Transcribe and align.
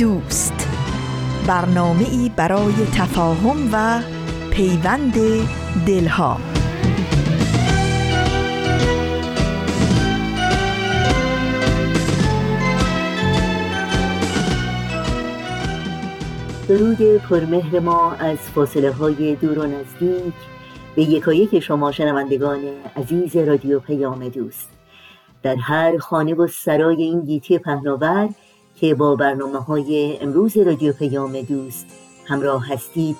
دوست. 0.00 0.68
برنامه 1.46 2.08
ای 2.10 2.30
برای 2.36 2.72
تفاهم 2.72 3.68
و 3.72 4.02
پیوند 4.50 5.14
دلها. 5.86 6.36
درود 16.68 17.16
پرمهر 17.16 17.78
ما 17.80 18.12
از 18.12 18.38
فاصله 18.38 18.92
های 18.92 19.36
دور 19.36 19.58
و 19.58 19.66
نزدیک 19.66 20.34
به 20.96 21.02
یکایک 21.02 21.60
شما 21.60 21.92
شنوندگان 21.92 22.60
عزیز 22.96 23.36
رادیو 23.36 23.80
پیام 23.80 24.28
دوست. 24.28 24.68
در 25.42 25.56
هر 25.56 25.98
خانه 25.98 26.34
و 26.34 26.46
سرای 26.46 27.02
این 27.02 27.20
گیتی 27.20 27.58
پهناور 27.58 28.28
که 28.80 28.94
با 28.94 29.16
برنامه 29.16 29.58
های 29.58 30.18
امروز 30.20 30.56
رادیو 30.56 30.92
پیام 30.92 31.40
دوست 31.40 31.86
همراه 32.24 32.68
هستید. 32.68 33.16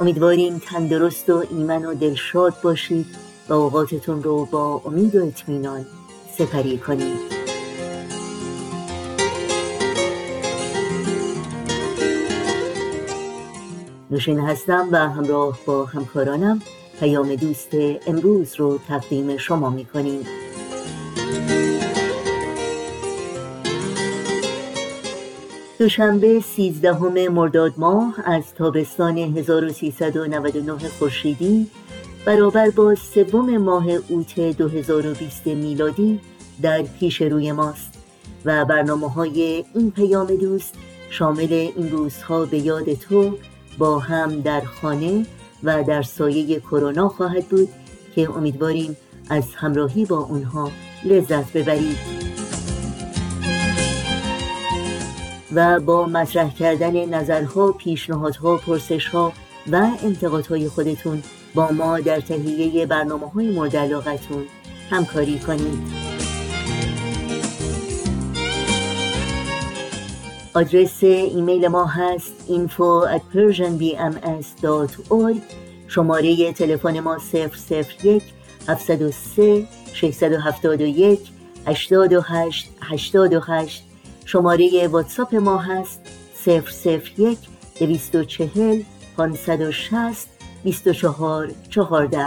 امیدواریم 0.00 0.58
تندرست 0.58 1.30
و 1.30 1.44
ایمن 1.50 1.84
و 1.84 1.94
دلشاد 1.94 2.54
باشید 2.62 3.06
و 3.48 3.52
اوقاتتون 3.52 4.22
رو 4.22 4.44
با 4.44 4.82
امید 4.84 5.16
و 5.16 5.24
اطمینان 5.24 5.86
سپری 6.38 6.78
کنید. 6.78 7.40
نوشین 14.10 14.40
هستم 14.40 14.88
و 14.92 14.96
همراه 14.96 15.58
با 15.66 15.84
همکارانم 15.84 16.62
پیام 17.00 17.34
دوست 17.34 17.70
امروز 18.06 18.54
رو 18.54 18.78
تقدیم 18.88 19.36
شما 19.36 19.70
می 19.70 19.84
دوشنبه 25.80 26.40
13 26.40 27.28
مرداد 27.28 27.72
ماه 27.76 28.14
از 28.24 28.54
تابستان 28.54 29.18
1399 29.18 30.88
خورشیدی 30.88 31.66
برابر 32.24 32.70
با 32.70 32.94
سوم 32.94 33.56
ماه 33.58 33.88
اوت 34.08 34.40
2020 34.40 35.46
میلادی 35.46 36.20
در 36.62 36.82
پیش 36.82 37.22
روی 37.22 37.52
ماست 37.52 37.98
و 38.44 38.64
برنامه 38.64 39.10
های 39.10 39.64
این 39.74 39.90
پیام 39.90 40.26
دوست 40.26 40.74
شامل 41.10 41.52
این 41.76 41.90
روزها 41.90 42.44
به 42.44 42.58
یاد 42.58 42.94
تو 42.94 43.36
با 43.78 43.98
هم 43.98 44.40
در 44.40 44.60
خانه 44.60 45.26
و 45.62 45.84
در 45.84 46.02
سایه 46.02 46.60
کرونا 46.60 47.08
خواهد 47.08 47.48
بود 47.48 47.68
که 48.14 48.30
امیدواریم 48.30 48.96
از 49.30 49.44
همراهی 49.54 50.04
با 50.04 50.18
اونها 50.18 50.70
لذت 51.04 51.52
ببرید. 51.52 52.19
و 55.54 55.80
با 55.80 56.06
مطرح 56.06 56.54
کردن 56.54 57.14
نظرها، 57.14 57.72
پیشنهادها، 57.72 58.56
پرسشها 58.56 59.32
و 59.72 59.88
انتقادهای 60.04 60.68
خودتون 60.68 61.22
با 61.54 61.70
ما 61.70 62.00
در 62.00 62.20
تهیه 62.20 62.86
برنامه 62.86 63.28
های 63.28 63.50
مورد 63.50 63.76
علاقتون 63.76 64.44
همکاری 64.90 65.38
کنید. 65.38 66.10
آدرس 70.54 71.02
ایمیل 71.02 71.68
ما 71.68 71.86
هست 71.86 72.32
info 72.48 73.06
at 73.16 73.22
persianbms.org 73.34 75.36
شماره 75.88 76.52
تلفن 76.52 77.00
ما 77.00 77.18
001 77.32 78.22
703 78.68 79.66
671 79.92 81.18
828 81.66 82.70
828 82.82 83.89
شماره 84.32 84.88
واتساپ 84.88 85.34
ما 85.34 85.58
هست 85.58 86.00
001 86.46 87.38
240 87.78 88.82
560 89.16 90.28
24 90.64 91.50
14 91.70 92.26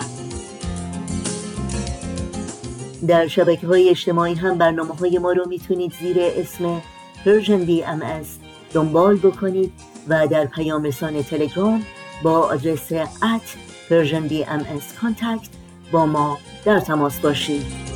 در 3.08 3.28
شبکه 3.28 3.68
های 3.68 3.90
اجتماعی 3.90 4.34
هم 4.34 4.58
برنامه 4.58 4.96
های 4.96 5.18
ما 5.18 5.32
رو 5.32 5.48
می‌تونید 5.48 5.94
زیر 6.02 6.18
اسم 6.20 6.82
Persian 7.26 7.68
BMS 7.68 8.28
دنبال 8.74 9.16
بکنید 9.16 9.74
و 10.08 10.28
در 10.28 10.46
پیام 10.46 10.84
رسان 10.84 11.24
تلگرام 11.24 11.84
با 12.24 12.40
آدرس 12.40 12.94
at 12.94 13.48
Persian 13.90 14.32
BMS 14.32 15.02
Contact 15.04 15.50
با 15.92 16.06
ما 16.06 16.38
در 16.66 16.80
تماس 16.80 17.20
باشید. 17.20 17.93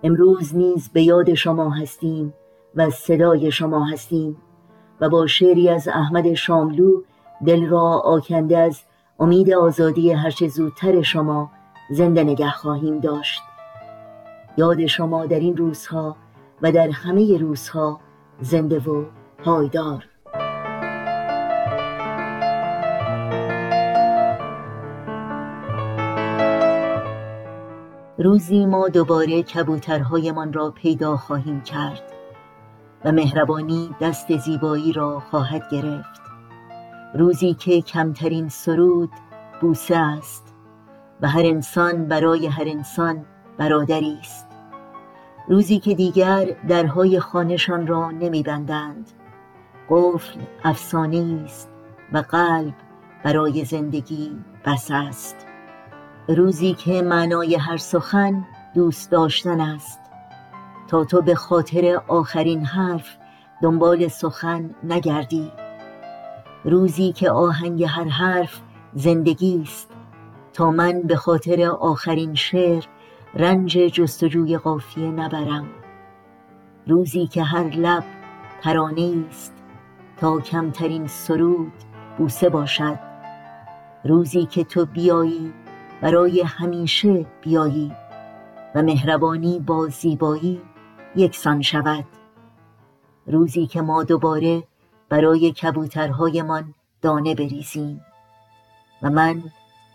امروز 0.04 0.56
نیز 0.56 0.90
به 0.92 1.02
یاد 1.02 1.34
شما 1.34 1.70
هستیم 1.70 2.34
و 2.74 2.90
صدای 2.90 3.50
شما 3.50 3.84
هستیم 3.84 4.36
و 5.00 5.08
با 5.08 5.26
شعری 5.26 5.68
از 5.68 5.88
احمد 5.88 6.34
شاملو 6.34 7.02
دل 7.46 7.66
را 7.66 7.82
آکنده 8.04 8.58
از 8.58 8.80
امید 9.20 9.52
آزادی 9.52 10.12
هرچه 10.12 10.48
زودتر 10.48 11.02
شما 11.02 11.50
زنده 11.90 12.24
نگه 12.24 12.50
خواهیم 12.50 13.00
داشت. 13.00 13.42
یاد 14.56 14.86
شما 14.86 15.26
در 15.26 15.40
این 15.40 15.56
روزها 15.56 16.16
و 16.62 16.72
در 16.72 16.90
همه 16.90 17.38
روزها 17.38 18.00
زنده 18.40 18.78
و 18.78 19.04
پایدار. 19.44 20.13
روزی 28.24 28.66
ما 28.66 28.88
دوباره 28.88 29.42
کبوترهایمان 29.42 30.52
را 30.52 30.70
پیدا 30.70 31.16
خواهیم 31.16 31.60
کرد 31.60 32.02
و 33.04 33.12
مهربانی 33.12 33.94
دست 34.00 34.36
زیبایی 34.36 34.92
را 34.92 35.20
خواهد 35.20 35.70
گرفت. 35.70 36.20
روزی 37.14 37.54
که 37.54 37.82
کمترین 37.82 38.48
سرود 38.48 39.10
بوسه 39.60 39.96
است 39.96 40.54
و 41.20 41.28
هر 41.28 41.42
انسان 41.44 42.08
برای 42.08 42.46
هر 42.46 42.64
انسان 42.66 43.24
برادری 43.58 44.18
است. 44.20 44.46
روزی 45.48 45.78
که 45.78 45.94
دیگر 45.94 46.56
درهای 46.68 47.20
خانهشان 47.20 47.86
را 47.86 48.10
نمیبندند. 48.10 49.10
قفل 49.88 50.40
افسانه 50.64 51.42
است 51.44 51.70
و 52.12 52.18
قلب 52.18 52.74
برای 53.24 53.64
زندگی 53.64 54.32
بس 54.66 54.88
است. 54.90 55.46
روزی 56.28 56.74
که 56.74 57.02
معنای 57.02 57.54
هر 57.54 57.76
سخن 57.76 58.46
دوست 58.74 59.10
داشتن 59.10 59.60
است. 59.60 60.00
تا 60.88 61.04
تو 61.04 61.22
به 61.22 61.34
خاطر 61.34 62.00
آخرین 62.08 62.64
حرف 62.64 63.16
دنبال 63.62 64.08
سخن 64.08 64.70
نگردی. 64.84 65.52
روزی 66.64 67.12
که 67.12 67.30
آهنگ 67.30 67.84
هر 67.84 68.04
حرف 68.04 68.60
زندگی 68.94 69.62
است. 69.62 69.90
تا 70.52 70.70
من 70.70 71.02
به 71.02 71.16
خاطر 71.16 71.66
آخرین 71.66 72.34
شعر 72.34 72.84
رنج 73.34 73.78
جستجوی 73.78 74.58
قافیه 74.58 75.10
نبرم. 75.10 75.66
روزی 76.86 77.26
که 77.26 77.42
هر 77.42 77.64
لب 77.64 78.04
ترانه 78.62 79.24
است. 79.28 79.52
تا 80.16 80.40
کمترین 80.40 81.06
سرود 81.06 81.72
بوسه 82.18 82.48
باشد. 82.48 82.98
روزی 84.04 84.46
که 84.46 84.64
تو 84.64 84.86
بیایی 84.86 85.52
برای 86.00 86.42
همیشه 86.42 87.26
بیایی 87.40 87.92
و 88.74 88.82
مهربانی 88.82 89.58
با 89.58 89.88
زیبایی 89.88 90.60
یکسان 91.16 91.62
شود. 91.62 92.04
روزی 93.26 93.66
که 93.66 93.82
ما 93.82 94.04
دوباره 94.04 94.62
برای 95.08 95.52
کبوترهایمان 95.52 96.74
دانه 97.02 97.34
بریزیم 97.34 98.00
و 99.02 99.10
من 99.10 99.42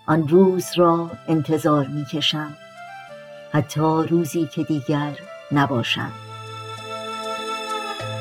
آن 0.07 0.27
روز 0.27 0.65
را 0.75 1.11
انتظار 1.27 1.87
می 1.87 2.05
کشم 2.05 2.57
حتی 3.51 4.03
روزی 4.09 4.45
که 4.45 4.63
دیگر 4.63 5.19
نباشم. 5.51 6.11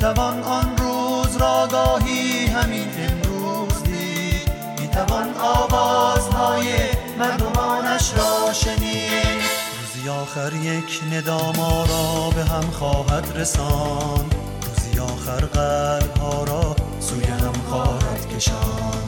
می 0.00 0.06
توان 0.06 0.42
آن 0.42 0.76
روز 0.76 1.36
را 1.36 1.68
گاهی 1.70 2.46
همین 2.46 2.88
امروز 2.98 3.82
دید. 3.82 4.50
می 4.80 4.88
توان 4.88 5.34
آوازهای 5.40 6.66
مردمانش 7.18 8.12
را 8.16 8.52
شنید. 8.52 9.42
روزی 9.80 10.08
آخر 10.08 10.52
یک 10.52 11.00
نداما 11.12 11.84
را 11.84 12.30
به 12.30 12.44
هم 12.44 12.70
خواهد 12.70 13.32
رسان. 13.36 14.30
روزی 14.66 14.98
آخر 14.98 15.44
قلب 15.44 16.16
ها 16.18 16.44
را 16.44 16.76
سوی 17.00 17.24
هم 17.24 17.52
خواهد 17.68 18.36
کشان. 18.36 19.04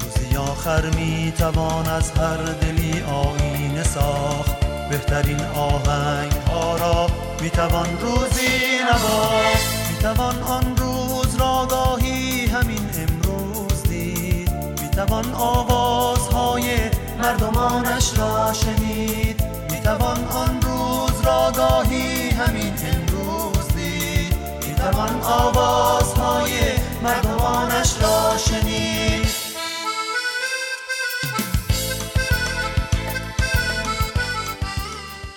روزی 0.00 0.36
آخر 0.36 0.90
می 0.90 1.32
توان 1.38 1.86
از 1.86 2.10
هر 2.10 2.36
دلی 2.36 3.02
آینه 3.02 3.82
ساخت. 3.82 4.56
بهترین 4.90 5.40
آهنگ 5.40 6.32
ها 6.32 6.76
را 6.76 7.06
می 7.40 7.50
توان 7.50 7.98
روزی 8.00 8.78
نواخت. 8.90 9.75
می 9.96 10.02
توان 10.02 10.42
آن 10.42 10.76
روز 10.76 11.36
را 11.36 11.66
گاهی 11.70 12.46
همین 12.46 12.90
امروز 12.98 13.82
دید. 13.82 14.50
می 14.82 14.90
توان 14.90 15.32
آوازهای 15.34 16.76
مردمانش 17.22 18.18
را 18.18 18.52
شنید. 18.52 19.42
می 19.70 19.80
توان 19.80 20.24
آن 20.24 20.62
روز 20.62 21.20
را 21.24 21.52
گاهی 21.56 22.30
همین 22.30 22.72
امروز 22.84 23.68
دید. 23.68 24.34
می 24.68 24.74
توان 24.74 25.22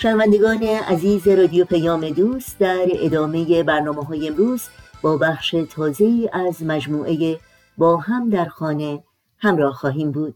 شنوندگان 0.01 0.63
عزیز 0.63 1.27
رادیو 1.27 1.65
پیام 1.65 2.09
دوست 2.09 2.59
در 2.59 2.85
ادامه 2.93 3.63
برنامه 3.63 4.03
های 4.03 4.27
امروز 4.27 4.63
با 5.01 5.17
بخش 5.17 5.55
تازه 5.69 6.29
از 6.33 6.63
مجموعه 6.63 7.39
با 7.77 7.97
هم 7.97 8.29
در 8.29 8.45
خانه 8.45 9.03
همراه 9.37 9.73
خواهیم 9.73 10.11
بود. 10.11 10.35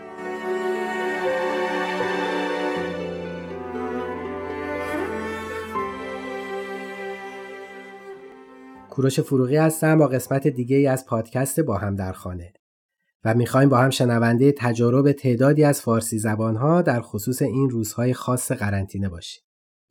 کوروش 8.91 9.19
فروغی 9.19 9.55
هستم 9.55 9.97
با 9.97 10.07
قسمت 10.07 10.47
دیگه 10.47 10.75
ای 10.75 10.87
از 10.87 11.05
پادکست 11.05 11.59
با 11.59 11.77
هم 11.77 11.95
در 11.95 12.11
خانه 12.11 12.53
و 13.23 13.33
می‌خوایم 13.33 13.69
با 13.69 13.77
هم 13.77 13.89
شنونده 13.89 14.51
تجارب 14.51 15.11
تعدادی 15.11 15.63
از 15.63 15.81
فارسی 15.81 16.19
زبانها 16.19 16.81
در 16.81 17.01
خصوص 17.01 17.41
این 17.41 17.69
روزهای 17.69 18.13
خاص 18.13 18.51
قرنطینه 18.51 19.09
باشیم. 19.09 19.43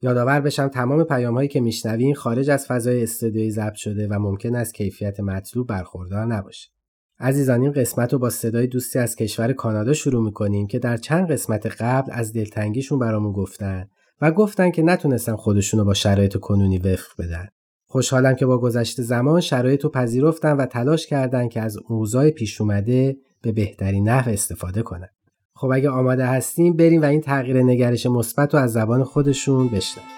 یادآور 0.03 0.41
بشم 0.41 0.69
تمام 0.69 1.05
پیام 1.05 1.35
هایی 1.35 1.49
که 1.49 1.61
میشنوین 1.61 2.15
خارج 2.15 2.51
از 2.51 2.67
فضای 2.67 3.03
استودیویی 3.03 3.51
ضبط 3.51 3.75
شده 3.75 4.09
و 4.09 4.19
ممکن 4.19 4.57
است 4.57 4.75
کیفیت 4.75 5.21
مطلوب 5.21 5.67
برخوردار 5.67 6.27
نباشه. 6.27 6.71
عزیزان 7.19 7.63
این 7.63 7.73
قسمت 7.73 8.13
رو 8.13 8.19
با 8.19 8.31
صدای 8.31 8.67
دوستی 8.67 8.99
از 8.99 9.17
کشور 9.17 9.53
کانادا 9.53 9.93
شروع 9.93 10.25
می‌کنیم 10.25 10.67
که 10.67 10.79
در 10.79 10.97
چند 10.97 11.31
قسمت 11.31 11.67
قبل 11.67 12.13
از 12.13 12.33
دلتنگیشون 12.33 12.99
برامون 12.99 13.33
گفتن 13.33 13.89
و 14.21 14.31
گفتن 14.31 14.71
که 14.71 14.83
نتونستن 14.83 15.37
خودشونو 15.37 15.85
با 15.85 15.95
شرایط 15.95 16.37
کنونی 16.37 16.79
وفق 16.79 17.13
بدن. 17.19 17.49
خوشحالم 17.93 18.35
که 18.35 18.47
با 18.47 18.59
گذشت 18.59 19.01
زمان 19.01 19.41
شرایط 19.41 19.85
رو 19.85 19.91
پذیرفتن 19.91 20.57
و 20.57 20.67
تلاش 20.67 21.07
کردن 21.07 21.49
که 21.49 21.61
از 21.61 21.79
اوضاع 21.89 22.31
پیش 22.31 22.61
اومده 22.61 23.17
به 23.43 23.53
بهترین 23.53 24.09
نحو 24.09 24.31
استفاده 24.31 24.83
کنند. 24.83 25.11
خب 25.55 25.71
اگه 25.73 25.91
آماده 25.91 26.27
هستیم 26.27 26.77
بریم 26.77 27.03
و 27.03 27.05
این 27.05 27.21
تغییر 27.21 27.63
نگرش 27.63 28.07
مثبت 28.07 28.55
رو 28.55 28.61
از 28.61 28.73
زبان 28.73 29.05
خودشون 29.05 29.69
بشنویم. 29.69 30.11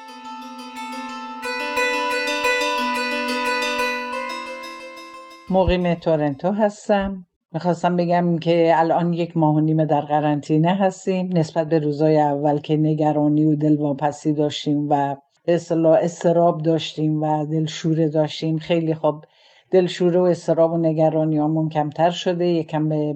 مقیم 5.50 5.94
تورنتو 5.94 6.50
هستم 6.50 7.26
می‌خواستم 7.52 7.96
بگم 7.96 8.38
که 8.38 8.72
الان 8.76 9.12
یک 9.12 9.36
ماه 9.36 9.54
و 9.54 9.60
نیمه 9.60 9.86
در 9.86 10.00
قرنطینه 10.00 10.74
هستیم 10.74 11.30
نسبت 11.32 11.68
به 11.68 11.78
روزای 11.78 12.20
اول 12.20 12.58
که 12.58 12.76
نگرانی 12.76 13.44
و 13.44 13.56
دلواپسی 13.56 14.32
داشتیم 14.32 14.86
و 14.90 15.16
به 15.44 15.60
استراب 16.02 16.62
داشتیم 16.62 17.22
و 17.22 17.46
دلشوره 17.46 18.08
داشتیم. 18.08 18.58
خیلی 18.58 18.94
خوب 18.94 19.24
دلشوره 19.70 20.20
و 20.20 20.22
استراب 20.22 20.72
و 20.72 20.76
نگرانی 20.76 21.38
همون 21.38 21.68
کمتر 21.68 22.10
شده. 22.10 22.46
یکم 22.46 22.88
به 22.88 23.14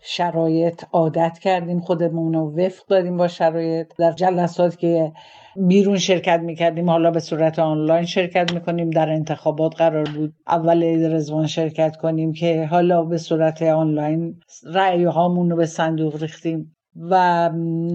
شرایط 0.00 0.84
عادت 0.92 1.38
کردیم 1.38 1.80
خودمون 1.80 2.34
رو 2.34 2.54
وفق 2.56 2.86
داریم 2.86 3.16
با 3.16 3.28
شرایط. 3.28 3.86
در 3.98 4.12
جلسات 4.12 4.78
که 4.78 5.12
بیرون 5.56 5.98
شرکت 5.98 6.40
می‌کردیم 6.40 6.90
حالا 6.90 7.10
به 7.10 7.20
صورت 7.20 7.58
آنلاین 7.58 8.04
شرکت 8.04 8.52
می‌کنیم. 8.54 8.90
در 8.90 9.10
انتخابات 9.10 9.76
قرار 9.76 10.08
بود 10.16 10.34
اول 10.46 11.12
رزوان 11.14 11.46
شرکت 11.46 11.96
کنیم 11.96 12.32
که 12.32 12.66
حالا 12.70 13.02
به 13.02 13.18
صورت 13.18 13.62
آنلاین 13.62 14.40
رأی 14.64 15.04
هامون 15.04 15.50
رو 15.50 15.56
به 15.56 15.66
صندوق 15.66 16.22
ریختیم. 16.22 16.76
و 17.10 17.16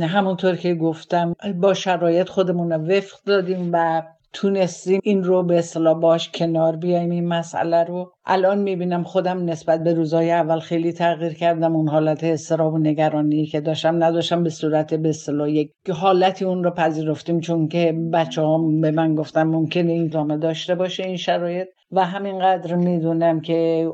همونطور 0.02 0.56
که 0.56 0.76
گفتم 0.76 1.36
با 1.62 1.74
شرایط 1.74 2.30
خودمون 2.30 2.72
رو 2.72 2.78
وفق 2.78 3.18
دادیم 3.26 3.70
و 3.74 4.04
تونستیم 4.34 5.00
این 5.04 5.24
رو 5.24 5.44
به 5.44 5.58
اصطلاح 5.58 6.00
باش 6.00 6.30
کنار 6.32 6.76
بیایم 6.76 7.10
این 7.10 7.28
مسئله 7.28 7.84
رو 7.84 8.12
الان 8.26 8.58
می‌بینم 8.58 9.04
خودم 9.04 9.46
نسبت 9.46 9.84
به 9.84 9.94
روزهای 9.94 10.32
اول 10.32 10.60
خیلی 10.60 10.94
تغییر 10.94 11.34
کردم. 11.34 11.76
اون 11.76 11.88
حالت 11.88 12.24
استراب 12.24 12.74
و 12.74 12.78
نگرانی 12.78 13.46
که 13.46 13.62
داشتم 13.62 14.04
نداشتم 14.04 14.44
به 14.44 14.50
صورت 14.50 14.94
به 14.94 15.10
اصطلاح 15.10 15.50
یک 15.50 15.72
حالتی 15.94 16.46
اون 16.46 16.64
رو 16.64 16.72
پذیرفتیم. 16.72 17.40
چون 17.40 17.68
که 17.68 17.94
بچه 18.14 18.42
هم 18.42 18.82
به 18.82 18.92
من 18.92 19.16
گفتم 19.16 19.44
ممکنه 19.44 19.92
این 19.92 20.04
ادامه 20.06 20.38
داشته 20.38 20.76
باشه 20.76 21.04
این 21.04 21.18
شرایط. 21.18 21.68
و 21.92 22.06
همینقدر 22.06 22.76
می‌دونم 22.76 23.40
که 23.42 23.88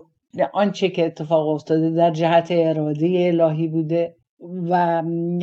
آنچه 0.54 0.89
که 0.89 1.06
اتفاق 1.06 1.48
افتاده 1.48 1.89
در 1.89 2.12
جهت 2.12 2.48
اراده 2.51 3.32
الهی 3.34 3.68
بوده. 3.68 4.16
و 4.69 4.75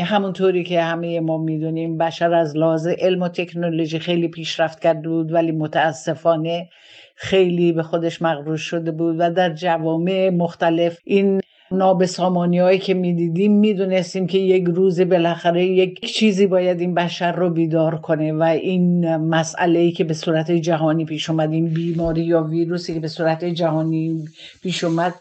همونطوری 0.01 0.65
که 0.65 0.83
همه 0.83 1.21
ما 1.21 1.39
می‌دونیم 1.39 1.99
بشر 1.99 2.35
از 2.35 2.57
لحاظ 2.57 2.87
علم 2.87 3.23
و 3.23 3.29
تکنولوژی 3.29 3.99
خیلی 3.99 4.29
پیشرفت 4.29 4.81
کرده 4.81 5.09
بود 5.09 5.33
ولی 5.33 5.53
متاسفانه 5.53 6.69
خیلی 7.15 7.73
به 7.73 7.83
خودش 7.83 8.23
مغرور 8.23 8.57
شده 8.57 8.91
بود 8.91 9.17
و 9.19 9.31
در 9.31 9.55
جوامع 9.55 10.31
مختلف 10.31 10.99
این 11.05 11.41
نابسامانی 11.71 12.59
هایی 12.59 12.79
که 12.79 12.95
می‌دیدیم 12.95 13.53
می‌دونستیم 13.53 14.27
که 14.27 14.39
یک 14.39 14.65
روز 14.65 15.01
بالاخره 15.01 15.65
یک 15.67 16.15
چیزی 16.15 16.47
باید 16.47 16.81
این 16.81 16.95
بشر 16.95 17.33
رو 17.33 17.51
بیدار 17.51 17.97
کنه 18.01 18.33
و 18.33 18.43
این 18.43 19.17
مسئله 19.17 19.79
ای 19.79 19.93
که 19.93 20.05
به 20.05 20.15
صورت 20.15 20.51
جهانی 20.51 21.05
پیش 21.05 21.31
اومد 21.31 21.53
این 21.53 21.69
بیماری 21.69 22.23
یا 22.23 22.43
ویروسی 22.43 22.95
که 22.95 23.01
به 23.01 23.09
صورت 23.09 23.45
جهانی 23.45 24.25
پیش 24.63 24.85
اومد 24.85 25.15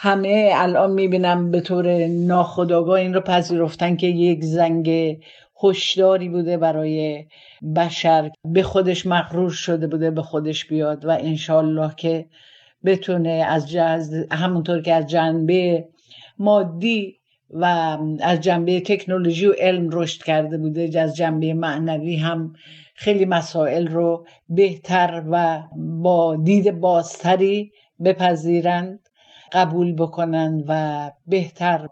همه 0.00 0.50
الان 0.54 0.90
می‌بینم 0.90 1.50
به 1.50 1.60
طور 1.60 2.06
ناخودآگاه 2.06 3.00
این 3.00 3.14
رو 3.14 3.20
پذیرفتن 3.20 3.96
که 3.96 4.06
یک 4.06 4.44
زنگ 4.44 5.18
هشداری 5.62 6.28
بوده 6.28 6.56
برای 6.56 7.26
بشر. 7.76 8.30
به 8.44 8.62
خودش 8.62 9.06
مغرور 9.06 9.50
شده 9.50 9.86
بوده 9.86 10.10
به 10.10 10.22
خودش 10.22 10.66
بیاد 10.66 11.04
و 11.04 11.10
انشالله 11.10 11.94
که 11.96 12.26
بتونه 12.84 13.30
از 13.30 13.70
جز 13.70 14.14
همونطور 14.32 14.82
که 14.82 14.94
از 14.94 15.06
جنبه 15.06 15.88
مادی 16.38 17.18
و 17.50 17.64
از 18.20 18.40
جنبه 18.40 18.80
تکنولوژی 18.80 19.46
و 19.46 19.52
علم 19.58 19.88
رشد 19.92 20.22
کرده 20.22 20.58
بوده 20.58 21.00
از 21.00 21.16
جنبه 21.16 21.54
معنوی 21.54 22.16
هم 22.16 22.52
خیلی 22.94 23.24
مسائل 23.24 23.86
رو 23.86 24.26
بهتر 24.48 25.22
و 25.30 25.62
با 25.76 26.36
دید 26.36 26.80
بازتری 26.80 27.72
بپذیرند. 28.04 29.07
قبول 29.52 29.94
بکنن 29.94 30.64
و 30.68 31.10
بهتر 31.26 31.88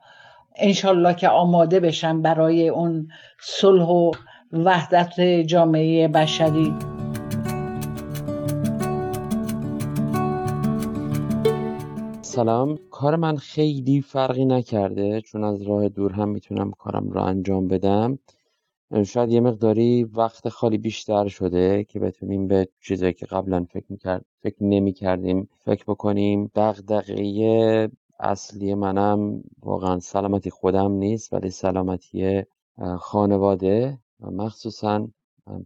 انشالله 0.57 1.15
که 1.15 1.29
آماده 1.29 1.81
بشن 1.81 2.23
برای 2.23 2.69
اون 2.69 3.09
صلح 3.41 3.85
و 3.85 4.11
وحدت 4.53 5.21
جامعه 5.21 6.09
بشری. 6.09 6.75
سلام. 12.23 12.79
کار 12.91 13.17
من 13.17 13.37
خیلی 13.37 14.01
فرقی 14.01 14.45
نکرده 14.45 15.21
چون 15.21 15.45
از 15.45 15.63
راه 15.63 15.89
دور 15.89 16.13
هم 16.13 16.29
می‌تونم 16.29 16.71
کارم 16.71 17.11
رو 17.11 17.23
انجام 17.23 17.69
بدم. 17.69 18.19
شاید 19.05 19.31
یه 19.31 19.41
مقداری 19.41 20.05
وقت 20.05 20.49
خالی 20.49 20.79
بیشتر 20.79 21.29
شده 21.29 21.85
که 21.85 22.01
بتونیم 22.01 22.49
به 22.49 22.69
چیزایی 22.81 23.13
که 23.13 23.27
قبلا 23.27 23.65
فکر 23.65 23.85
می‌کرد 23.89 24.25
فکر 24.43 24.65
نمی 24.65 24.93
کردیم 24.93 25.49
فکر 25.65 25.85
بکنیم. 25.89 26.51
دقیقه 26.57 27.91
اصلی 28.21 28.75
منم 28.75 29.43
واقعا 29.63 30.01
سلامتی 30.01 30.51
خودم 30.51 30.93
نیست 30.93 31.33
ولی 31.33 31.51
سلامتی 31.51 32.43
خانواده. 32.99 33.99
و 34.21 34.31
مخصوصا 34.31 35.09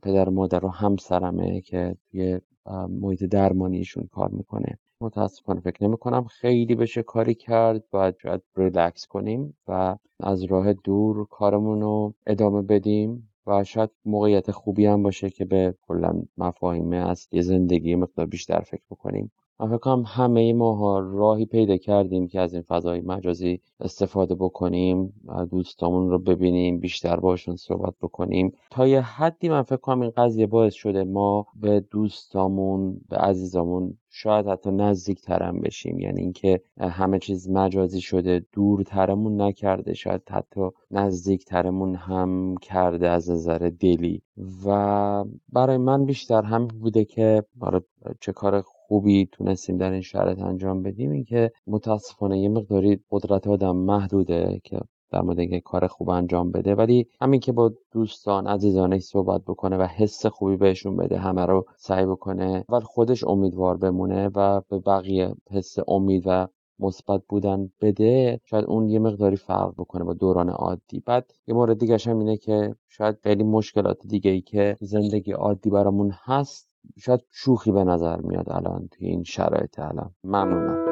پدر 0.03 0.29
مادر 0.29 0.65
و 0.65 0.69
همسرمه 0.69 1.61
که 1.61 1.97
توی 2.11 2.41
محیط 2.89 3.25
درمانیشون 3.25 4.09
کار 4.13 4.29
می‌کنه. 4.29 4.79
متاسفانه 5.01 5.61
فکر 5.61 5.85
نمی 5.85 5.97
کنم 5.97 6.25
خیلی 6.25 6.75
بشه 6.75 7.03
کاری 7.03 7.35
کرد. 7.35 7.85
باید 7.91 8.15
شاید 8.23 8.43
ریلکس 8.57 9.07
کنیم 9.07 9.57
و 9.69 9.97
از 10.21 10.43
راه 10.45 10.73
دور 10.73 11.27
کارمون 11.27 11.81
رو 11.81 12.15
ادامه 12.27 12.63
بدیم 12.63 13.31
و 13.47 13.65
شاید 13.65 13.91
موقعیت 14.05 14.51
خوبی 14.51 14.87
هم 14.87 15.03
باشه 15.03 15.31
که 15.31 15.45
به 15.45 15.75
کلا 15.83 16.23
مفاهیم 16.39 16.93
اصلی 16.93 17.43
زندگی 17.43 17.95
مقدار 17.95 18.27
بیشتر 18.27 18.61
فکر 18.61 18.83
بکنیم. 18.91 19.33
من 19.61 19.69
فکر 19.69 19.79
کنم 19.79 20.05
همه 20.07 20.53
ماها 20.53 20.99
راهی 20.99 21.47
پیدا 21.47 21.77
کردیم 21.77 22.29
که 22.29 22.41
از 22.41 22.55
این 22.55 22.63
فضای 22.63 23.01
مجازی 23.01 23.61
استفاده 23.81 24.35
بکنیم 24.35 25.13
دوستامون 25.51 26.11
رو 26.11 26.19
ببینیم 26.19 26.79
بیشتر 26.79 27.17
باشون 27.17 27.57
صحبت 27.57 27.95
بکنیم. 28.03 28.53
تا 28.71 28.87
یه 28.87 29.01
حدی 29.01 29.49
من 29.49 29.63
فکر 29.63 29.77
کنم 29.77 30.01
این 30.01 30.13
قضیه 30.17 30.47
باعث 30.47 30.75
شده 30.75 31.05
ما 31.05 31.47
به 31.61 31.81
دوستامون 31.81 33.01
به 33.09 33.17
عزیزامون 33.17 33.99
شاید 34.11 34.47
حتی 34.47 34.71
نزدیک 34.71 35.23
ترم 35.23 35.61
بشیم. 35.61 35.99
یعنی 35.99 36.21
اینکه 36.21 36.61
همه 36.81 37.19
چیز 37.19 37.51
مجازی 37.51 38.01
شده 38.01 38.47
دورترمون 38.53 39.41
نکرده 39.41 39.95
شاید 39.95 40.23
حتی 40.31 40.69
نزدیک 40.91 41.45
ترمون 41.45 41.95
هم 41.95 42.55
کرده 42.57 43.09
از 43.09 43.31
نظر 43.31 43.71
دلی. 43.81 44.23
و 44.67 45.25
برای 45.49 45.77
من 45.77 46.05
بیشتر 46.05 46.43
هم 46.43 46.67
بوده 46.67 47.05
که 47.05 47.45
برای 47.57 47.81
چه 48.21 48.33
کار 48.33 48.63
خوبی 48.91 49.29
تونستیم 49.33 49.77
در 49.77 49.91
این 49.91 50.01
شرایط 50.01 50.39
انجام 50.39 50.83
بدیم 50.83 51.11
اینکه 51.11 51.53
متاسفانه 51.67 52.41
یه 52.41 52.49
مقداری 52.49 53.01
قدرت 53.11 53.47
آدم 53.47 53.77
محدوده 53.77 54.61
که 54.65 54.81
در 55.13 55.21
مورد 55.21 55.39
اینکه 55.39 55.61
کار 55.61 55.87
خوب 55.87 56.11
انجام 56.11 56.51
بده. 56.53 56.75
ولی 56.75 57.07
همین 57.21 57.41
که 57.41 57.53
با 57.53 57.73
دوستان 57.93 58.47
عزیزانش 58.47 59.03
صحبت 59.03 59.43
بکنه 59.47 59.77
و 59.77 59.83
حس 59.83 60.27
خوبی 60.27 60.57
بهشون 60.57 60.97
بده 60.97 61.19
همه 61.19 61.47
رو 61.47 61.67
سعی 61.77 62.07
بکنه 62.07 62.65
و 62.69 62.81
خودش 62.81 63.25
امیدوار 63.25 63.77
بمونه 63.77 64.31
و 64.35 64.61
به 64.69 64.79
بقیه 64.79 65.35
حس 65.51 65.77
امید 65.89 66.23
و 66.27 66.49
مثبت 66.79 67.23
بودن 67.29 67.71
بده 67.81 68.41
شاید 68.45 68.65
اون 68.65 68.89
یه 68.89 68.99
مقداری 68.99 69.37
فرق 69.37 69.73
بکنه 69.79 70.05
با 70.05 70.15
دوران 70.15 70.49
عادی. 70.49 71.01
بعد 71.01 71.31
یه 71.47 71.55
مورد 71.55 71.79
دیگه 71.79 71.97
هم 72.07 72.19
اینه 72.19 72.37
که 72.37 72.75
شاید 72.89 73.19
خیلی 73.23 73.43
مشکلات 73.43 74.07
دیگه 74.07 74.31
ای 74.31 74.41
که 74.41 74.77
زندگی 74.81 75.33
عادی 75.33 75.71
برامون 75.71 76.13
هست 76.25 76.70
شاید 76.99 77.21
شوخی 77.31 77.73
به 77.73 77.85
نظر 77.85 78.17
میاد 78.17 78.51
الان 78.51 78.89
توی 78.89 79.09
این 79.09 79.23
شرایط 79.23 79.79
الان. 79.79 80.15
ممنونم. 80.25 80.91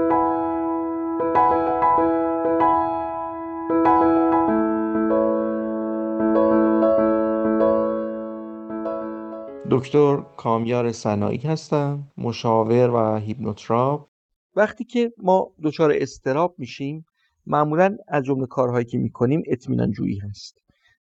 دکتر 9.71 10.17
کامیار 10.37 10.93
سنایی 10.93 11.39
هستم 11.39 12.03
مشاور 12.19 12.91
و 12.91 13.17
هیپنوتراپ. 13.17 14.09
وقتی 14.57 14.85
که 14.85 15.13
ما 15.19 15.51
دچار 15.63 15.93
استراب 15.95 16.55
میشیم 16.59 17.07
معمولا 17.47 17.97
از 18.09 18.25
جمله 18.25 18.47
کارهایی 18.47 18.85
که 18.85 18.99
می‌کنیم 18.99 19.43
اطمینان 19.47 19.91
جویی 19.91 20.19
هست. 20.19 20.59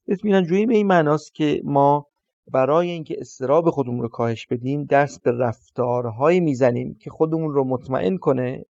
اطمینان 0.07 0.43
جویی 0.43 0.65
به 0.65 0.75
این 0.75 0.87
معناست 0.87 1.35
که 1.35 1.61
ما 1.63 2.07
برای 2.51 2.89
اینکه 2.89 3.15
استراب 3.19 3.69
خودمون 3.69 4.01
رو 4.01 4.07
کاهش 4.07 4.47
بدیم 4.47 4.83
دست 4.83 5.23
به 5.23 5.31
رفتارهایی 5.31 6.39
می‌زنیم 6.39 6.95
که 6.99 7.09
خودمون 7.09 7.53
رو 7.53 7.63
مطمئن 7.63 8.17
کنه 8.17 8.65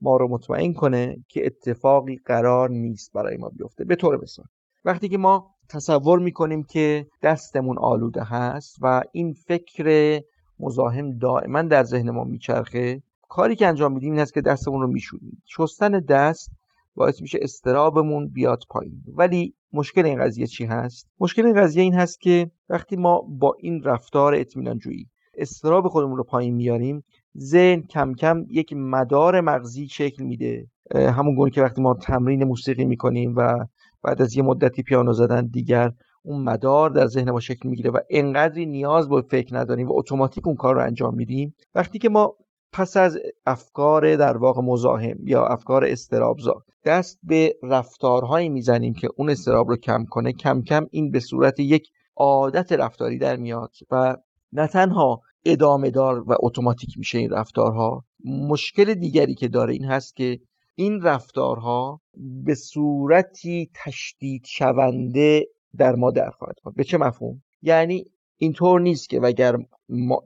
ما 0.00 0.16
رو 0.16 0.28
مطمئن 0.28 0.72
کنه 0.72 1.16
که 1.28 1.46
اتفاقی 1.46 2.16
قرار 2.24 2.70
نیست 2.70 3.12
برای 3.12 3.36
ما 3.36 3.48
بیفته. 3.48 3.84
به 3.84 3.96
طور 3.96 4.22
مثال 4.22 4.46
وقتی 4.84 5.08
که 5.08 5.18
ما 5.18 5.54
تصور 5.68 6.18
می‌کنیم 6.18 6.62
که 6.62 7.06
دستمون 7.22 7.78
آلوده 7.78 8.24
هست 8.24 8.76
و 8.82 9.02
این 9.12 9.32
فکر 9.32 10.20
مزاحم 10.60 11.18
دائما 11.18 11.62
در 11.62 11.82
ذهن 11.82 12.10
ما 12.10 12.24
میچرخه 12.24 13.02
کاری 13.28 13.56
که 13.56 13.66
انجام 13.66 13.92
میدیم 13.92 14.12
این 14.12 14.20
است 14.20 14.34
که 14.34 14.40
دستمون 14.40 14.80
رو 14.80 14.86
میشوریم. 14.86 15.42
شستن 15.46 16.00
دست 16.00 16.50
باعث 16.98 17.22
میشه 17.22 17.38
استرابمون 17.42 18.28
بیاد 18.28 18.62
پایین. 18.70 19.02
ولی 19.14 19.54
مشکل 19.72 20.06
این 20.06 20.18
قضیه 20.18 20.46
چی 20.46 20.64
هست؟ 20.64 21.08
مشکل 21.20 21.46
این 21.46 21.54
قضیه 21.54 21.82
این 21.82 21.94
هست 21.94 22.20
که 22.20 22.50
وقتی 22.68 22.96
ما 22.96 23.20
با 23.28 23.54
این 23.60 23.82
رفتار 23.82 24.34
اطمینان 24.34 24.78
جویی 24.78 25.08
استراب 25.34 25.88
خودمون 25.88 26.16
رو 26.16 26.24
پایین 26.24 26.54
میاریم 26.54 27.04
ذهن 27.38 27.82
کم 27.82 28.14
کم 28.14 28.44
یک 28.50 28.72
مدار 28.72 29.40
مغزی 29.40 29.88
شکل 29.88 30.24
میده. 30.24 30.66
همون 30.94 31.34
گونه 31.34 31.50
که 31.50 31.62
وقتی 31.62 31.82
ما 31.82 31.94
تمرین 31.94 32.44
موسیقی 32.44 32.84
می‌کنیم 32.84 33.34
و 33.36 33.66
بعد 34.02 34.22
از 34.22 34.36
یه 34.36 34.42
مدتی 34.42 34.82
پیانو 34.82 35.12
زدن 35.12 35.46
دیگر 35.46 35.92
اون 36.22 36.44
مدار 36.44 36.90
در 36.90 37.06
ذهن 37.06 37.30
ما 37.30 37.40
شکل 37.40 37.68
می‌گیره 37.68 37.90
و 37.90 37.98
انقدری 38.10 38.66
نیاز 38.66 39.08
به 39.08 39.22
فکر 39.22 39.56
نداریم 39.56 39.88
و 39.88 39.98
اتوماتیک 39.98 40.46
اون 40.46 40.56
کار 40.56 40.74
رو 40.74 40.80
انجام 40.80 41.14
میدیم. 41.14 41.54
وقتی 41.74 41.98
که 41.98 42.08
ما 42.08 42.36
پس 42.72 42.96
از 42.96 43.18
افکار 43.46 44.16
در 44.16 44.36
واقع 44.36 44.62
مزاحم 44.62 45.16
یا 45.24 45.46
افکار 45.46 45.84
استرابزا 45.84 46.64
دست 46.84 47.18
به 47.22 47.56
رفتارهایی 47.62 48.48
می‌زنیم 48.48 48.94
که 48.94 49.08
اون 49.16 49.30
استراب 49.30 49.68
رو 49.68 49.76
کم 49.76 50.04
کنه 50.10 50.32
کم 50.32 50.62
کم 50.62 50.86
این 50.90 51.10
به 51.10 51.20
صورت 51.20 51.60
یک 51.60 51.88
عادت 52.16 52.72
رفتاری 52.72 53.18
در 53.18 53.36
میاد 53.36 53.70
و 53.90 54.16
نه 54.52 54.66
تنها 54.66 55.20
ادامه 55.44 55.90
دار 55.90 56.30
و 56.30 56.36
اتوماتیک 56.40 56.98
میشه 56.98 57.18
این 57.18 57.30
رفتارها 57.30 58.04
مشکل 58.24 58.94
دیگری 58.94 59.34
که 59.34 59.48
داره 59.48 59.72
این 59.72 59.84
هست 59.84 60.16
که 60.16 60.40
این 60.74 61.02
رفتارها 61.02 62.00
به 62.44 62.54
صورتی 62.54 63.70
تشدید 63.84 64.44
شونده 64.46 65.46
در 65.76 65.94
ما 65.94 66.10
در 66.10 66.30
خواهد 66.30 66.54
به 66.76 66.84
چه 66.84 66.98
مفهوم؟ 66.98 67.42
یعنی 67.62 68.04
اینطور 68.36 68.80
نیست 68.80 69.08
که 69.08 69.20
وگر 69.20 69.56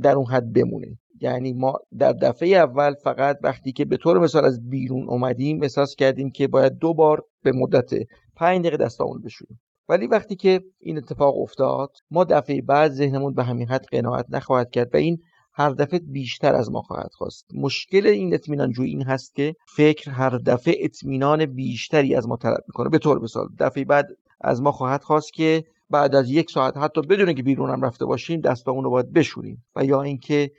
در 0.02 0.16
اون 0.16 0.26
حد 0.26 0.52
بمونه. 0.52 0.98
یعنی 1.22 1.52
ما 1.52 1.78
در 1.98 2.12
دفعه 2.12 2.48
اول 2.48 2.94
فقط 2.94 3.38
وقتی 3.42 3.72
که 3.72 3.84
به 3.84 3.96
طور 3.96 4.18
مثال 4.18 4.44
از 4.44 4.68
بیرون 4.68 5.08
اومدیم 5.08 5.62
احساس 5.62 5.96
کردیم 5.96 6.30
که 6.30 6.48
باید 6.48 6.78
دو 6.78 6.94
بار 6.94 7.24
به 7.42 7.52
مدت 7.52 7.90
پنج 8.36 8.60
دقیقه 8.60 8.76
دستامون 8.76 9.22
بشوریم. 9.22 9.60
ولی 9.88 10.06
وقتی 10.06 10.36
که 10.36 10.60
این 10.80 10.98
اتفاق 10.98 11.38
افتاد 11.38 11.90
ما 12.10 12.24
دفعه 12.24 12.62
بعد 12.62 12.90
ذهنمون 12.90 13.34
به 13.34 13.44
همین 13.44 13.68
حد 13.68 13.84
قناعت 13.92 14.26
نخواهد 14.28 14.70
کرد 14.70 14.94
و 14.94 14.96
این 14.96 15.18
هر 15.54 15.70
دفعه 15.70 15.98
بیشتر 15.98 16.54
از 16.54 16.70
ما 16.70 16.82
خواهد 16.82 17.10
خواست. 17.12 17.46
مشکل 17.54 18.06
این 18.06 18.34
اطمینان 18.34 18.70
جویی 18.70 18.90
این 18.90 19.02
هست 19.02 19.34
که 19.34 19.54
فکر 19.76 20.10
هر 20.10 20.30
دفعه 20.30 20.74
اطمینان 20.78 21.46
بیشتری 21.46 22.14
از 22.14 22.28
ما 22.28 22.36
طلب 22.36 22.64
می‌کنه. 22.68 22.88
به 22.88 22.98
طور 22.98 23.22
مثال 23.22 23.48
دفعه 23.58 23.84
بعد 23.84 24.08
از 24.40 24.62
ما 24.62 24.72
خواهد 24.72 25.02
خواست 25.02 25.32
که 25.32 25.64
بعد 25.92 26.14
از 26.14 26.30
یک 26.30 26.50
ساعت 26.50 26.76
حتی 26.76 27.00
بدون 27.00 27.34
که 27.34 27.42
بیرونم 27.42 27.84
رفته 27.84 28.04
باشیم 28.04 28.40
دستامون 28.40 28.84
رو 28.84 28.90
باید 28.90 29.12
بشوریم. 29.12 29.64
و 29.76 29.84
یا 29.84 30.02
اینکه 30.02 30.50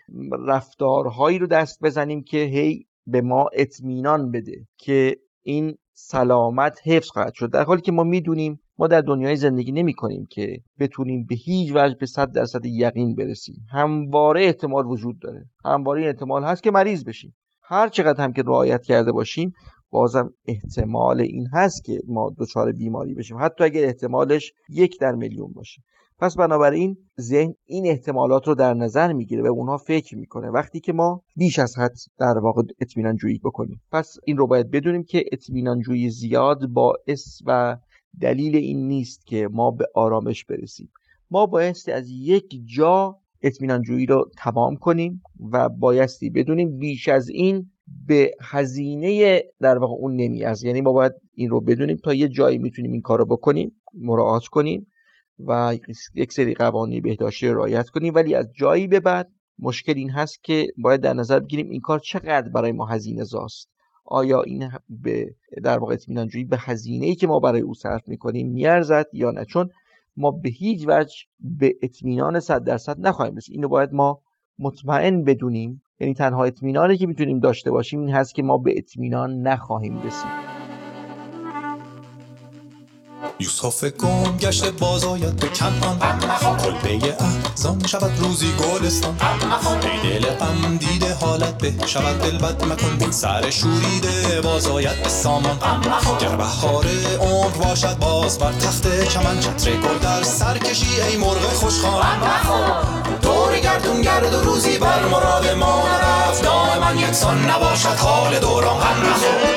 رفتارهایی 0.47 1.39
رو 1.39 1.47
دست 1.47 1.83
بزنیم 1.83 2.23
که 2.23 2.37
هی 2.37 2.85
به 3.07 3.21
ما 3.21 3.49
اطمینان 3.53 4.31
بده 4.31 4.67
که 4.77 5.17
این 5.41 5.75
سلامت 5.93 6.79
حفظ 6.85 7.09
خواهد 7.09 7.33
شد. 7.33 7.51
در 7.51 7.63
حالی 7.63 7.81
که 7.81 7.91
ما 7.91 8.03
می‌دونیم 8.03 8.59
ما 8.77 8.87
در 8.87 9.01
دنیای 9.01 9.35
زندگی 9.35 9.71
نمی 9.71 9.93
کنیم 9.93 10.27
که 10.29 10.57
بتونیم 10.79 11.25
به 11.25 11.35
هیچ 11.35 11.71
وجه 11.75 11.95
به 11.99 12.05
صد 12.05 12.31
درصد 12.31 12.65
یقین 12.65 13.15
برسیم. 13.15 13.65
همواره 13.71 14.45
احتمال 14.45 14.85
وجود 14.85 15.19
داره. 15.19 15.45
همواره 15.65 16.05
احتمال 16.05 16.43
هست 16.43 16.63
که 16.63 16.71
مریض 16.71 17.03
بشیم. 17.03 17.35
هر 17.63 17.89
چقدر 17.89 18.23
هم 18.23 18.33
که 18.33 18.41
رعایت 18.41 18.83
کرده 18.83 19.11
باشیم 19.11 19.53
بازم 19.93 20.33
احتمال 20.47 21.21
این 21.21 21.47
هست 21.53 21.83
که 21.83 21.99
ما 22.07 22.31
دچار 22.37 22.71
بیماری 22.71 23.13
بشیم. 23.13 23.37
حتی 23.39 23.63
اگر 23.63 23.85
احتمالش 23.85 24.53
یک 24.69 24.99
در 24.99 25.11
میلیون 25.11 25.51
باشه. 25.53 25.81
پس 26.19 26.35
بنابراین 26.35 26.97
ذهن 27.21 27.53
این 27.65 27.87
احتمالات 27.87 28.47
رو 28.47 28.55
در 28.55 28.73
نظر 28.73 29.13
می‌گیره 29.13 29.43
و 29.43 29.45
اونها 29.45 29.77
فکر 29.77 30.17
می‌کنه. 30.17 30.49
وقتی 30.49 30.79
که 30.79 30.93
ما 30.93 31.23
بیش 31.35 31.59
از 31.59 31.77
حد 31.77 31.95
در 32.19 32.37
واقع 32.37 32.61
اطمینان 32.79 33.15
جویی 33.15 33.39
بکنیم. 33.43 33.81
پس 33.91 34.15
این 34.25 34.37
رو 34.37 34.47
باید 34.47 34.71
بدونیم 34.71 35.03
که 35.03 35.23
اطمینان 35.31 35.79
جویی 35.79 36.09
زیاد 36.09 36.67
باعث 36.67 37.41
و 37.45 37.77
دلیل 38.21 38.55
این 38.55 38.87
نیست 38.87 39.25
که 39.25 39.47
ما 39.51 39.71
به 39.71 39.85
آرامش 39.95 40.45
برسیم. 40.45 40.91
ما 41.31 41.45
بایستی 41.45 41.91
از 41.91 42.09
یک 42.09 42.61
جا 42.75 43.17
اطمینان 43.41 43.81
جویی 43.81 44.05
رو 44.05 44.29
تمام 44.37 44.75
کنیم 44.75 45.21
و 45.51 45.69
بایستی 45.69 46.29
بدونیم 46.29 46.77
بیش 46.77 47.07
از 47.07 47.29
این 47.29 47.69
به 48.07 48.31
هزینه 48.41 49.43
در 49.61 49.77
واقع 49.77 49.93
اون 49.93 50.15
نمیارزه 50.15 50.67
یعنی 50.67 50.81
ما 50.81 50.91
باید 50.91 51.13
این 51.33 51.49
رو 51.49 51.61
بدونیم 51.61 51.97
تا 51.97 52.13
یه 52.13 52.27
جایی 52.27 52.57
می‌تونیم 52.57 52.91
این 52.91 53.01
کار 53.01 53.19
رو 53.19 53.25
بکنیم 53.25 53.81
مراعات 53.93 54.45
کنیم 54.45 54.87
و 55.39 55.77
یک 56.15 56.33
سری 56.33 56.53
قوانین 56.53 57.01
بهداشتی 57.01 57.47
رو 57.47 57.57
رعایت 57.57 57.89
کنیم. 57.89 58.15
ولی 58.15 58.35
از 58.35 58.45
جایی 58.55 58.87
به 58.87 58.99
بعد 58.99 59.31
مشکل 59.59 59.93
این 59.95 60.09
هست 60.09 60.43
که 60.43 60.67
باید 60.77 61.01
در 61.01 61.13
نظر 61.13 61.39
بگیریم 61.39 61.69
این 61.69 61.81
کار 61.81 61.99
چقدر 61.99 62.49
برای 62.49 62.71
ما 62.71 62.85
هزینه 62.85 63.23
زاست. 63.23 63.69
آیا 64.05 64.41
این 64.41 64.71
به 64.89 65.35
در 65.63 65.79
واقع 65.79 65.93
اطمینان 65.93 66.27
جویی 66.27 66.43
به 66.43 66.57
هزینه 66.59 67.05
ای 67.05 67.15
که 67.15 67.27
ما 67.27 67.39
برای 67.39 67.61
او 67.61 67.73
صرف 67.73 68.07
می‌کنیم 68.07 68.49
میارزد 68.49 69.05
یا 69.13 69.31
نه؟ 69.31 69.45
چون 69.45 69.69
ما 70.17 70.31
به 70.31 70.49
هیچ 70.49 70.85
وجه 70.87 71.15
به 71.39 71.75
اطمینان 71.81 72.39
صد 72.39 72.63
درصد 72.63 72.99
نخواهیم 72.99 73.35
رسید. 73.35 73.55
اینو 73.55 73.67
باید 73.67 73.93
ما 73.93 74.21
مطمئن 74.59 75.23
بدونیم 75.23 75.82
یعنی 75.99 76.13
تنها 76.13 76.43
اطمینانی 76.43 76.97
که 76.97 77.07
می‌تونیم 77.07 77.39
داشته 77.39 77.71
باشیم 77.71 77.99
این 77.99 78.09
هست 78.09 78.35
که 78.35 78.43
ما 78.43 78.57
به 78.57 78.73
اطمینان 78.77 79.41
نخواهیم 79.41 80.01
رسید. 80.01 80.53
یوسف 83.39 83.83
گم 83.83 84.37
گشته 84.37 84.71
باز 84.71 85.03
آید 85.05 85.35
به 85.35 85.47
کنعان 85.47 86.19
کلبه 86.57 87.15
احزان 87.19 87.87
شود 87.87 88.11
روزی 88.19 88.47
گلستان. 88.51 89.15
ای 90.03 90.19
دل 90.19 90.25
غم 90.29 90.77
دیده 90.77 91.13
حالت 91.13 91.57
به. 91.57 91.87
شود 91.87 92.21
دل 92.21 92.37
بد 92.37 92.63
مکن. 92.63 92.97
بین 92.99 93.11
سر 93.11 93.49
شوریده 93.49 94.41
باز 94.43 94.67
آید 94.67 95.03
به 95.03 95.09
سامان. 95.09 95.57
گر 96.21 96.35
بهار 96.35 96.85
عمر 97.21 97.67
باشد 97.67 97.99
باز 97.99 98.39
بر 98.39 98.51
تخت 98.51 99.03
چمن 99.03 99.39
چتر 99.39 99.71
گل 99.71 99.97
در 99.97 100.23
سر 100.23 100.57
کشی 100.57 101.01
ای 101.01 101.17
مرغ 101.17 101.41
خوشخوان. 101.41 102.03
گرد 104.03 104.33
و 104.33 104.41
روزی 104.41 104.77
بر 104.77 105.05
مراد 105.05 105.49
ما 105.49 105.83
نرفت. 105.87 106.43
دائما 106.43 107.01
یکسان 107.01 107.49
نباشد 107.49 107.97
حال 107.97 108.39
دوران. 108.39 108.77
غم 108.79 108.95
شنونی 109.21 109.52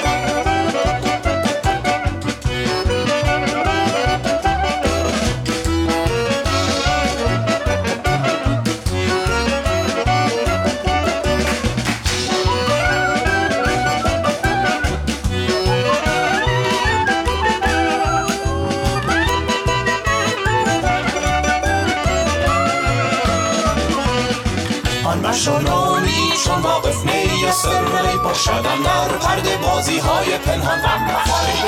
های 30.17 30.39
پنهان 30.39 30.79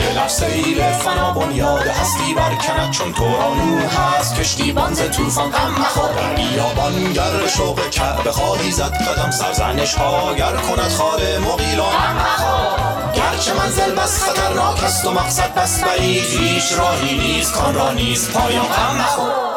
دل 0.00 0.18
از 0.18 0.32
سیل 0.32 0.92
فنا 0.92 1.32
بنیاد 1.32 1.86
هستی 1.86 2.34
برکند 2.34 2.90
چون 2.90 3.12
تو 3.12 3.24
نور 3.54 3.82
هست. 3.82 4.40
کشتی 4.40 4.72
بنز 4.72 5.00
توفان 5.02 5.50
غم 5.50 5.70
مخور. 5.80 6.12
در 6.12 6.34
بیابان 6.34 7.12
گر 7.12 7.46
شوق 7.56 7.90
کعبه 7.90 8.32
خواهی 8.32 8.70
زد 8.70 8.92
قدم 8.92 9.30
سرزنش 9.30 9.94
ها 9.94 10.34
گر 10.34 10.56
کند 10.56 10.90
خال 10.90 11.20
مغیلان 11.38 12.16
گرچه 13.14 13.54
منزل 13.54 13.94
بس 13.94 14.22
خطرناک 14.22 14.84
است 14.84 15.04
و 15.04 15.10
مقصد 15.10 15.54
بس 15.54 15.84
بعید 15.84 16.24
هیچ 16.24 16.72
راهی 16.78 17.18
نیست 17.18 17.52
کان 17.52 17.74
را 17.74 17.92
نیست 17.92 18.32
پایان 18.32 18.66
غم 18.66 18.96
مخور. 18.96 19.47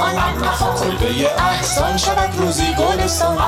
الان 0.00 0.34
کلبه 0.80 1.42
احسان 1.42 1.96
شود 1.96 2.30
روزی 2.38 2.74
گلستان. 2.74 3.38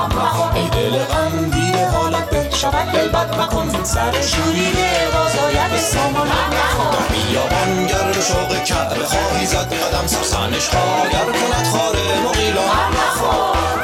ای 0.55 0.69
دل 0.69 1.03
غم 1.03 1.49
دیده 1.49 1.89
حالت 1.89 2.29
به 2.29 2.49
شود 2.55 2.91
دل 2.91 3.09
بد 3.09 3.39
مکن. 3.39 3.83
سر 3.83 4.21
شوریده 4.21 4.89
بازاید 5.13 5.77
سامان. 5.77 6.27
در 6.27 7.15
بیابان 7.15 7.87
گر 7.87 8.11
به 8.13 8.21
شوق 8.21 8.63
کعبه 8.63 9.05
خواهی 9.05 9.45
زد. 9.45 9.73
قدم 9.73 10.07
سرسنش 10.07 10.67
ها 10.67 11.09
گر 11.09 11.25
کند 11.25 11.67
خاره 11.67 12.21
مقیلان 12.25 12.91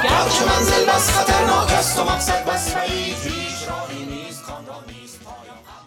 گر 0.03 0.29
که 0.29 0.45
منزل 0.45 0.85
بس 0.85 1.11
خطرناک 1.11 1.71
است 1.71 1.99
و 1.99 2.03
مقصد 2.03 2.45
بس 2.45 2.75
بعید 2.75 3.15
راهی 3.69 4.05
نیست 4.05 4.43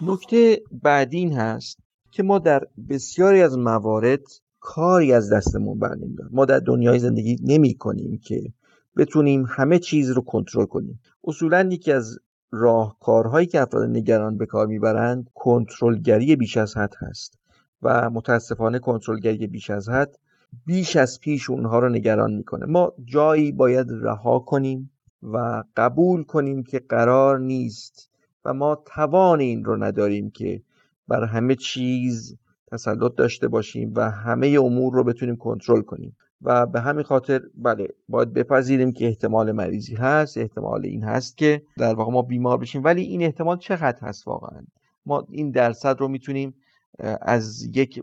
نکته 0.02 0.62
بعدی 0.82 1.18
این 1.18 1.32
هست 1.38 1.78
که 2.10 2.22
ما 2.22 2.38
در 2.38 2.60
بسیاری 2.88 3.42
از 3.42 3.58
موارد 3.58 4.22
کاری 4.64 5.12
از 5.12 5.32
دستمون 5.32 5.78
بر 5.78 5.94
نمیاد. 5.94 6.28
ما 6.32 6.44
در 6.44 6.58
دنیای 6.58 6.98
زندگی 6.98 7.36
نمی 7.42 7.74
کنیم 7.74 8.18
که 8.18 8.52
بتونیم 8.96 9.44
همه 9.48 9.78
چیز 9.78 10.10
رو 10.10 10.22
کنترل 10.22 10.64
کنیم. 10.64 11.00
اصولا 11.24 11.68
یکی 11.70 11.92
از 11.92 12.18
راهکارهایی 12.50 13.46
که 13.46 13.60
افراد 13.60 13.88
نگران 13.88 14.38
به 14.38 14.46
کار 14.46 14.66
می‌برند 14.66 15.30
کنترلگری 15.34 16.36
بیش 16.36 16.56
از 16.56 16.76
حد 16.76 16.94
هست 16.98 17.38
و 17.82 18.10
متاسفانه 18.10 18.78
کنترلگری 18.78 19.46
بیش 19.46 19.70
از 19.70 19.88
حد 19.88 20.18
بیش 20.66 20.96
از 20.96 21.20
پیش 21.20 21.50
اونها 21.50 21.78
رو 21.78 21.88
نگران 21.88 22.32
می‌کنه. 22.32 22.66
ما 22.66 22.92
جایی 23.04 23.52
باید 23.52 23.86
رها 23.90 24.38
کنیم 24.38 24.90
و 25.22 25.64
قبول 25.76 26.22
کنیم 26.22 26.62
که 26.62 26.78
قرار 26.78 27.38
نیست 27.38 28.10
و 28.44 28.54
ما 28.54 28.82
توان 28.86 29.40
این 29.40 29.64
رو 29.64 29.84
نداریم 29.84 30.30
که 30.30 30.62
بر 31.08 31.24
همه 31.24 31.54
چیز 31.54 32.36
تسلط 32.72 33.14
داشته 33.14 33.48
باشیم 33.48 33.92
و 33.96 34.10
همه 34.10 34.46
امور 34.48 34.94
رو 34.94 35.04
بتونیم 35.04 35.36
کنترل 35.36 35.82
کنیم. 35.82 36.16
و 36.42 36.66
به 36.66 36.80
همین 36.80 37.02
خاطر 37.02 37.40
بله 37.54 37.88
باید 38.08 38.32
بپذیریم 38.32 38.92
که 38.92 39.06
احتمال 39.06 39.52
مریضی 39.52 39.94
هست 39.94 40.38
احتمال 40.38 40.86
این 40.86 41.04
هست 41.04 41.36
که 41.36 41.62
در 41.78 41.94
واقع 41.94 42.12
ما 42.12 42.22
بیمار 42.22 42.58
بشیم. 42.58 42.84
ولی 42.84 43.02
این 43.02 43.22
احتمال 43.22 43.58
چقدر 43.58 44.00
هست 44.00 44.28
واقعا؟ 44.28 44.62
ما 45.06 45.26
این 45.30 45.50
درصد 45.50 46.00
رو 46.00 46.08
می‌تونیم 46.08 46.54
از 47.20 47.76
یک 47.76 48.02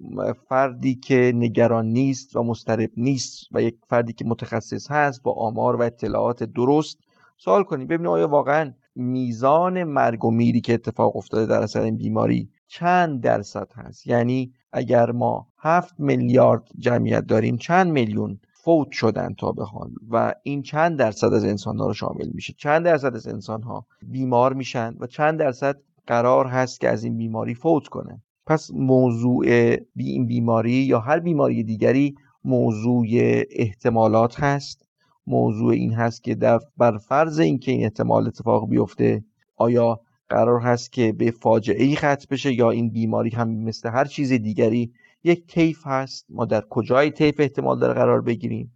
فردی 0.50 0.96
که 0.96 1.32
نگران 1.36 1.86
نیست 1.86 2.36
و 2.36 2.44
مسترب 2.44 2.90
نیست 2.98 3.48
و 3.52 3.62
یک 3.62 3.76
فردی 3.90 4.14
که 4.14 4.26
متخصص 4.26 4.92
هست 4.92 5.24
با 5.24 5.32
آمار 5.34 5.76
و 5.76 5.82
اطلاعات 5.82 6.44
درست 6.44 7.00
سوال 7.38 7.64
کنیم. 7.64 7.88
ببینیم 7.88 8.12
آیا 8.12 8.28
واقعا 8.28 8.74
میزان 8.96 9.84
مرگ 9.84 10.26
و 10.26 10.32
میری 10.32 10.62
که 10.62 10.74
اتفاق 10.74 11.18
افتاده 11.18 11.46
در 11.46 11.62
اثر 11.62 11.82
این 11.82 11.98
بیماری 11.98 12.50
چند 12.68 13.22
درصد 13.22 13.68
هست؟ 13.76 14.08
یعنی 14.08 14.54
اگر 14.72 15.12
ما 15.12 15.48
هفت 15.58 16.00
میلیارد 16.00 16.64
جمعیت 16.80 17.26
داریم 17.26 17.58
چند 17.58 17.92
میلیون 17.92 18.40
فوت 18.54 18.92
شدن 18.92 19.34
تا 19.34 19.52
به 19.52 19.66
حال 19.66 19.92
و 20.10 20.34
این 20.44 20.62
چند 20.62 21.00
درصد 21.00 21.34
از 21.34 21.46
انسان 21.46 21.78
ها 21.78 21.88
رو 21.88 21.94
شامل 21.94 22.30
میشه؟ 22.34 22.54
چند 22.58 22.86
درصد 22.86 23.16
از 23.16 23.28
انسان 23.28 23.62
ها 23.62 23.86
بیمار 24.02 24.54
میشن 24.54 24.96
و 25.00 25.08
چند 25.08 25.40
درصد 25.40 25.76
قرار 26.08 26.48
هست 26.48 26.80
که 26.80 26.90
از 26.90 27.04
این 27.04 27.18
بیماری 27.18 27.56
فوت 27.56 27.88
کنه 27.88 28.22
پس 28.46 28.72
موضوع 28.72 29.76
بی 29.76 30.10
این 30.10 30.28
بیماری 30.28 30.72
یا 30.72 31.00
هر 31.00 31.20
بیماری 31.20 31.64
دیگری 31.64 32.16
موضوع 32.44 33.06
احتمالات 33.50 34.40
هست. 34.40 34.90
موضوع 35.28 35.74
این 35.74 35.94
هست 35.94 36.24
که 36.24 36.36
در 36.36 36.60
بر 36.78 36.98
فرض 36.98 37.40
اینکه 37.40 37.72
این 37.72 37.84
احتمال 37.84 38.28
اتفاق 38.28 38.70
بیفته 38.70 39.24
آیا 39.58 40.00
قرار 40.30 40.60
هست 40.60 40.92
که 40.92 41.12
به 41.12 41.32
فاجعه 41.32 41.84
ای 41.84 41.96
ختم 41.96 42.26
بشه 42.32 42.54
یا 42.54 42.70
این 42.72 42.90
بیماری 42.90 43.30
هم 43.30 43.50
مثل 43.50 43.90
هر 43.90 44.06
چیز 44.06 44.34
دیگری. 44.34 44.94
یک 45.24 45.48
طیف 45.48 45.88
هست. 45.88 46.26
ما 46.30 46.46
در 46.46 46.64
کجای 46.70 47.12
طیف 47.12 47.36
احتمال 47.40 47.80
داره 47.80 47.94
قرار 47.94 48.22
بگیریم؟ 48.22 48.74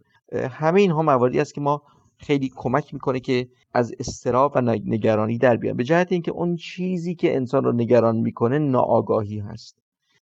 همه 0.50 0.80
اینها 0.80 1.02
مواردی 1.02 1.40
است 1.40 1.54
که 1.54 1.60
ما 1.60 1.82
خیلی 2.16 2.52
کمک 2.56 2.94
می‌کنه 2.94 3.20
که 3.20 3.48
از 3.74 3.94
استراب 3.98 4.52
و 4.54 4.60
نگرانی 4.60 5.38
در 5.38 5.56
بیان 5.56 5.76
به 5.76 5.84
جهت 5.84 6.12
اینکه 6.12 6.30
اون 6.30 6.56
چیزی 6.56 7.14
که 7.14 7.36
انسان 7.36 7.64
رو 7.64 7.72
نگران 7.72 8.16
می‌کنه 8.16 8.58
ناآگاهی 8.58 9.38
هست. 9.38 9.78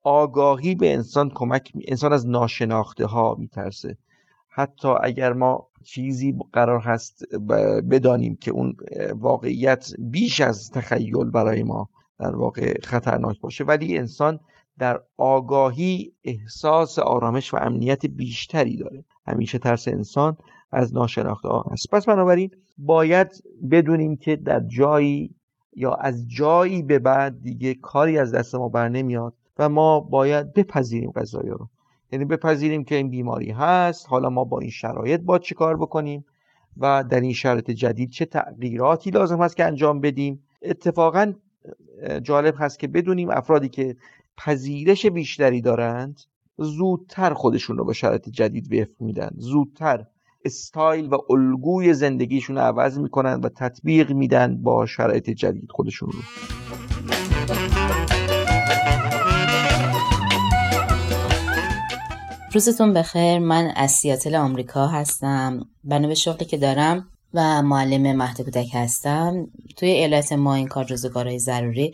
آگاهی 0.04 0.76
به 0.76 0.94
انسان 0.94 1.30
کمک 1.30 1.76
می... 1.76 1.84
انسان 1.88 2.14
از 2.14 2.28
ناشناخته 2.28 3.06
ها 3.06 3.36
میترسه. 3.40 3.98
حتی 4.58 4.88
اگر 5.02 5.34
ما 5.34 5.68
چیزی 5.84 6.36
قرار 6.54 6.80
هست 6.80 7.24
بدانیم 7.90 8.36
که 8.36 8.52
اون 8.52 8.76
واقعیت 9.16 9.90
بیش 10.00 10.42
از 10.42 10.72
تخیل 10.72 11.24
برای 11.24 11.64
ما 11.64 11.90
در 12.20 12.36
واقع 12.36 12.78
خطرناک 12.84 13.40
باشه 13.42 13.64
ولی 13.64 13.98
انسان 13.98 14.40
در 14.78 15.02
آگاهی 15.18 16.14
احساس 16.24 17.00
آرامش 17.00 17.54
و 17.54 17.58
امنیت 17.58 18.06
بیشتری 18.06 18.78
داره. 18.78 19.04
همیشه 19.28 19.58
ترس 19.58 19.88
انسان 19.88 20.38
از 20.72 20.94
ناشناخته 20.94 21.48
ها 21.48 21.66
هست. 21.72 21.90
پس 21.92 22.06
بنابراین 22.06 22.52
باید 22.78 23.44
بدونیم 23.72 24.16
که 24.16 24.36
در 24.36 24.60
جایی 24.60 25.36
یا 25.76 25.94
از 25.94 26.30
جایی 26.30 26.84
به 26.84 27.00
بعد 27.00 27.42
دیگه 27.42 27.74
کاری 27.74 28.18
از 28.18 28.32
دست 28.32 28.56
ما 28.56 28.70
بر 28.70 28.90
نمیاد 28.90 29.34
و 29.60 29.70
ما 29.70 30.00
باید 30.00 30.54
بپذیریم 30.54 31.12
قضایی 31.12 31.50
رو. 31.50 31.70
یعنی 32.12 32.26
بپذیریم 32.26 32.84
که 32.84 32.96
این 32.96 33.10
بیماری 33.10 33.52
هست. 33.52 34.06
حالا 34.10 34.30
ما 34.30 34.44
با 34.44 34.60
این 34.60 34.70
شرایط 34.70 35.22
باید 35.22 35.42
چه 35.42 35.56
کار 35.56 35.78
بکنیم 35.78 36.26
و 36.78 37.04
در 37.04 37.20
این 37.20 37.34
شرایط 37.34 37.72
جدید 37.72 38.10
چه 38.10 38.26
تغییراتی 38.26 39.10
لازم 39.12 39.42
هست 39.42 39.58
که 39.58 39.66
انجام 39.66 40.02
بدیم. 40.02 40.44
اتفاقا 40.62 41.34
جالب 42.24 42.56
هست 42.58 42.80
که 42.80 42.88
بدونیم 42.88 43.30
افرادی 43.30 43.70
که 43.70 43.96
پذیرش 44.38 45.06
بیشتری 45.06 45.62
دارند 45.62 46.20
زودتر 46.58 47.34
خودشون 47.34 47.78
رو 47.78 47.86
به 47.86 47.94
شرایط 47.94 48.30
جدید 48.30 48.74
وفق 48.74 49.02
میدن. 49.02 49.30
زودتر 49.38 50.06
استایل 50.46 51.08
و 51.08 51.18
الگوی 51.30 51.94
زندگیشون 51.94 52.56
رو 52.56 52.62
عوض 52.62 53.00
می‌کنن 53.00 53.34
و 53.34 53.50
تطبیق 53.50 54.12
میدن 54.12 54.62
با 54.62 54.86
شرایط 54.86 55.30
جدید 55.30 55.72
خودشون 55.72 56.10
رو. 56.10 56.20
روزتون 62.58 62.94
بخیر. 62.94 63.40
من 63.40 63.72
از 63.76 63.92
سیاتل 63.92 64.36
آمریکا 64.36 64.88
هستم. 64.88 65.60
بنا 65.84 66.08
به 66.08 66.16
شغلی 66.16 66.46
که 66.46 66.58
دارم 66.58 67.08
و 67.34 67.62
معلم 67.62 68.18
مهد 68.18 68.42
کودک 68.42 68.68
هستم. 68.74 69.48
توی 69.76 69.90
ایالت 69.90 70.34
ما 70.34 70.56
این 70.56 70.68
کار 70.68 70.86
روزگارهای 70.86 71.40
ضروری 71.40 71.94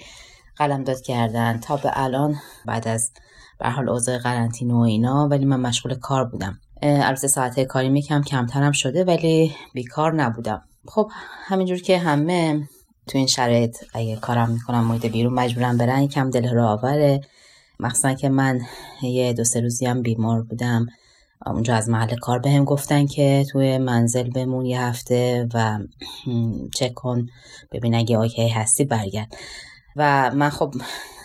قلمداد 0.56 1.02
کردن. 1.02 1.60
تا 1.60 1.78
به 1.78 1.92
الان 1.94 2.36
بعد 2.66 2.88
از 2.88 3.12
به 3.60 3.70
حال 3.70 3.90
اوضاع 3.90 4.18
قرنطینه 4.18 4.74
و 4.74 4.78
اینا 4.78 5.28
ولی 5.28 5.46
من 5.46 5.60
مشغول 5.60 5.96
کار 5.96 6.26
بودم. 6.26 6.60
البته 6.82 7.28
ساعت 7.28 7.60
کاری 7.60 7.90
میکم 7.90 8.22
کمترم 8.22 8.72
شده 8.72 9.04
ولی 9.04 9.56
بیکار 9.74 10.14
نبودم. 10.14 10.62
خب 10.88 11.12
همینجور 11.46 11.78
که 11.82 11.98
همه 11.98 12.68
تو 13.08 13.18
این 13.18 13.28
شرایط 13.28 13.78
اگه 13.94 14.16
کارم 14.16 14.52
می‌کنم 14.52 14.84
محیط 14.84 15.06
بیرون 15.06 15.34
مجبورم 15.34 15.78
برن 15.78 16.02
یکم 16.04 16.30
دل 16.30 16.50
رو 16.50 16.66
آوره. 16.66 17.22
مخصوصا 17.84 18.14
که 18.14 18.30
من 18.30 18.62
یه 19.02 19.34
دو 19.34 19.44
سه 19.44 19.62
روزی 19.62 19.86
هم 19.86 20.02
بیمار 20.02 20.42
بودم. 20.42 20.86
اونجا 21.46 21.76
از 21.76 21.90
محل 21.90 22.16
کار 22.16 22.40
بهم 22.40 22.54
هم 22.54 22.66
گفتن 22.66 23.06
که 23.06 23.46
توی 23.52 23.78
منزل 23.78 24.30
بمون 24.30 24.66
یه 24.66 24.82
هفته 24.82 25.48
و 25.54 25.80
چک 26.78 26.94
کن 26.94 27.28
ببین 27.72 27.96
اگه 27.96 28.18
اوکی 28.18 28.50
هستی 28.50 28.86
برگرد. 28.86 29.36
و 29.96 30.32
من 30.36 30.50
خب 30.50 30.74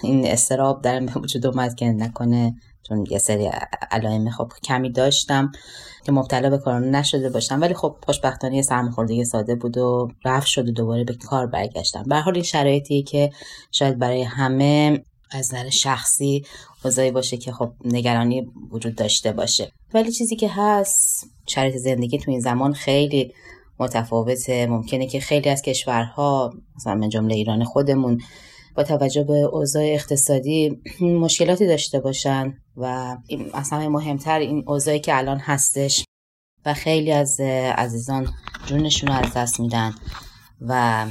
این 0.02 0.26
استراب 0.26 0.82
درم 0.82 1.06
به 1.06 1.12
وجود 1.20 1.46
اومد 1.46 1.74
که 1.74 1.86
نکنه 1.86 2.54
چون 2.88 3.04
یه 3.10 3.18
سری 3.18 3.50
علائم 3.90 4.30
خب 4.30 4.52
کمی 4.64 4.92
داشتم 4.92 5.52
که 6.04 6.12
مبتلا 6.12 6.50
به 6.50 6.58
کرونا 6.58 6.98
نشده 6.98 7.30
باشم. 7.30 7.60
ولی 7.60 7.74
خب 7.74 7.96
خوشبختانه 8.06 8.62
سرماخوردگی 8.62 9.24
ساده 9.24 9.54
بود 9.54 9.78
و 9.78 10.08
رفت 10.24 10.46
شد 10.46 10.68
و 10.68 10.72
دوباره 10.72 11.04
به 11.04 11.14
کار 11.14 11.46
برگشتم. 11.46 12.02
به 12.02 12.16
حال 12.16 12.34
این 12.34 12.44
شرایطی 12.44 13.02
که 13.02 13.30
شاید 13.72 13.98
برای 13.98 14.22
همه 14.22 15.04
از 15.30 15.54
نظر 15.54 15.68
شخصی 15.68 16.44
اوضاعی 16.84 17.10
باشه 17.10 17.36
که 17.36 17.52
خب 17.52 17.72
نگرانی 17.84 18.50
وجود 18.70 18.94
داشته 18.94 19.32
باشه. 19.32 19.72
ولی 19.94 20.12
چیزی 20.12 20.36
که 20.36 20.48
هست 20.48 21.26
شرایط 21.46 21.76
زندگی 21.76 22.18
تو 22.18 22.30
این 22.30 22.40
زمان 22.40 22.72
خیلی 22.72 23.32
متفاوته. 23.78 24.66
ممکنه 24.66 25.06
که 25.06 25.20
خیلی 25.20 25.50
از 25.50 25.62
کشورها 25.62 26.52
مثلا 26.76 26.94
من 26.94 27.08
جمله 27.08 27.34
ایران 27.34 27.64
خودمون 27.64 28.20
با 28.76 28.82
توجه 28.84 29.24
به 29.24 29.32
اوضاع 29.32 29.84
اقتصادی 29.84 30.82
مشکلاتی 31.00 31.66
داشته 31.66 32.00
باشن 32.00 32.54
و 32.76 33.16
اصلا 33.54 33.88
مهمتر 33.88 34.38
این 34.38 34.64
اوضاعی 34.66 35.00
که 35.00 35.18
الان 35.18 35.38
هستش 35.38 36.04
و 36.66 36.74
خیلی 36.74 37.12
از 37.12 37.40
عزیزان 37.76 38.28
جونشون 38.66 39.08
رو 39.08 39.14
از 39.14 39.34
دست 39.34 39.60
میدن 39.60 39.94
و 40.60 41.06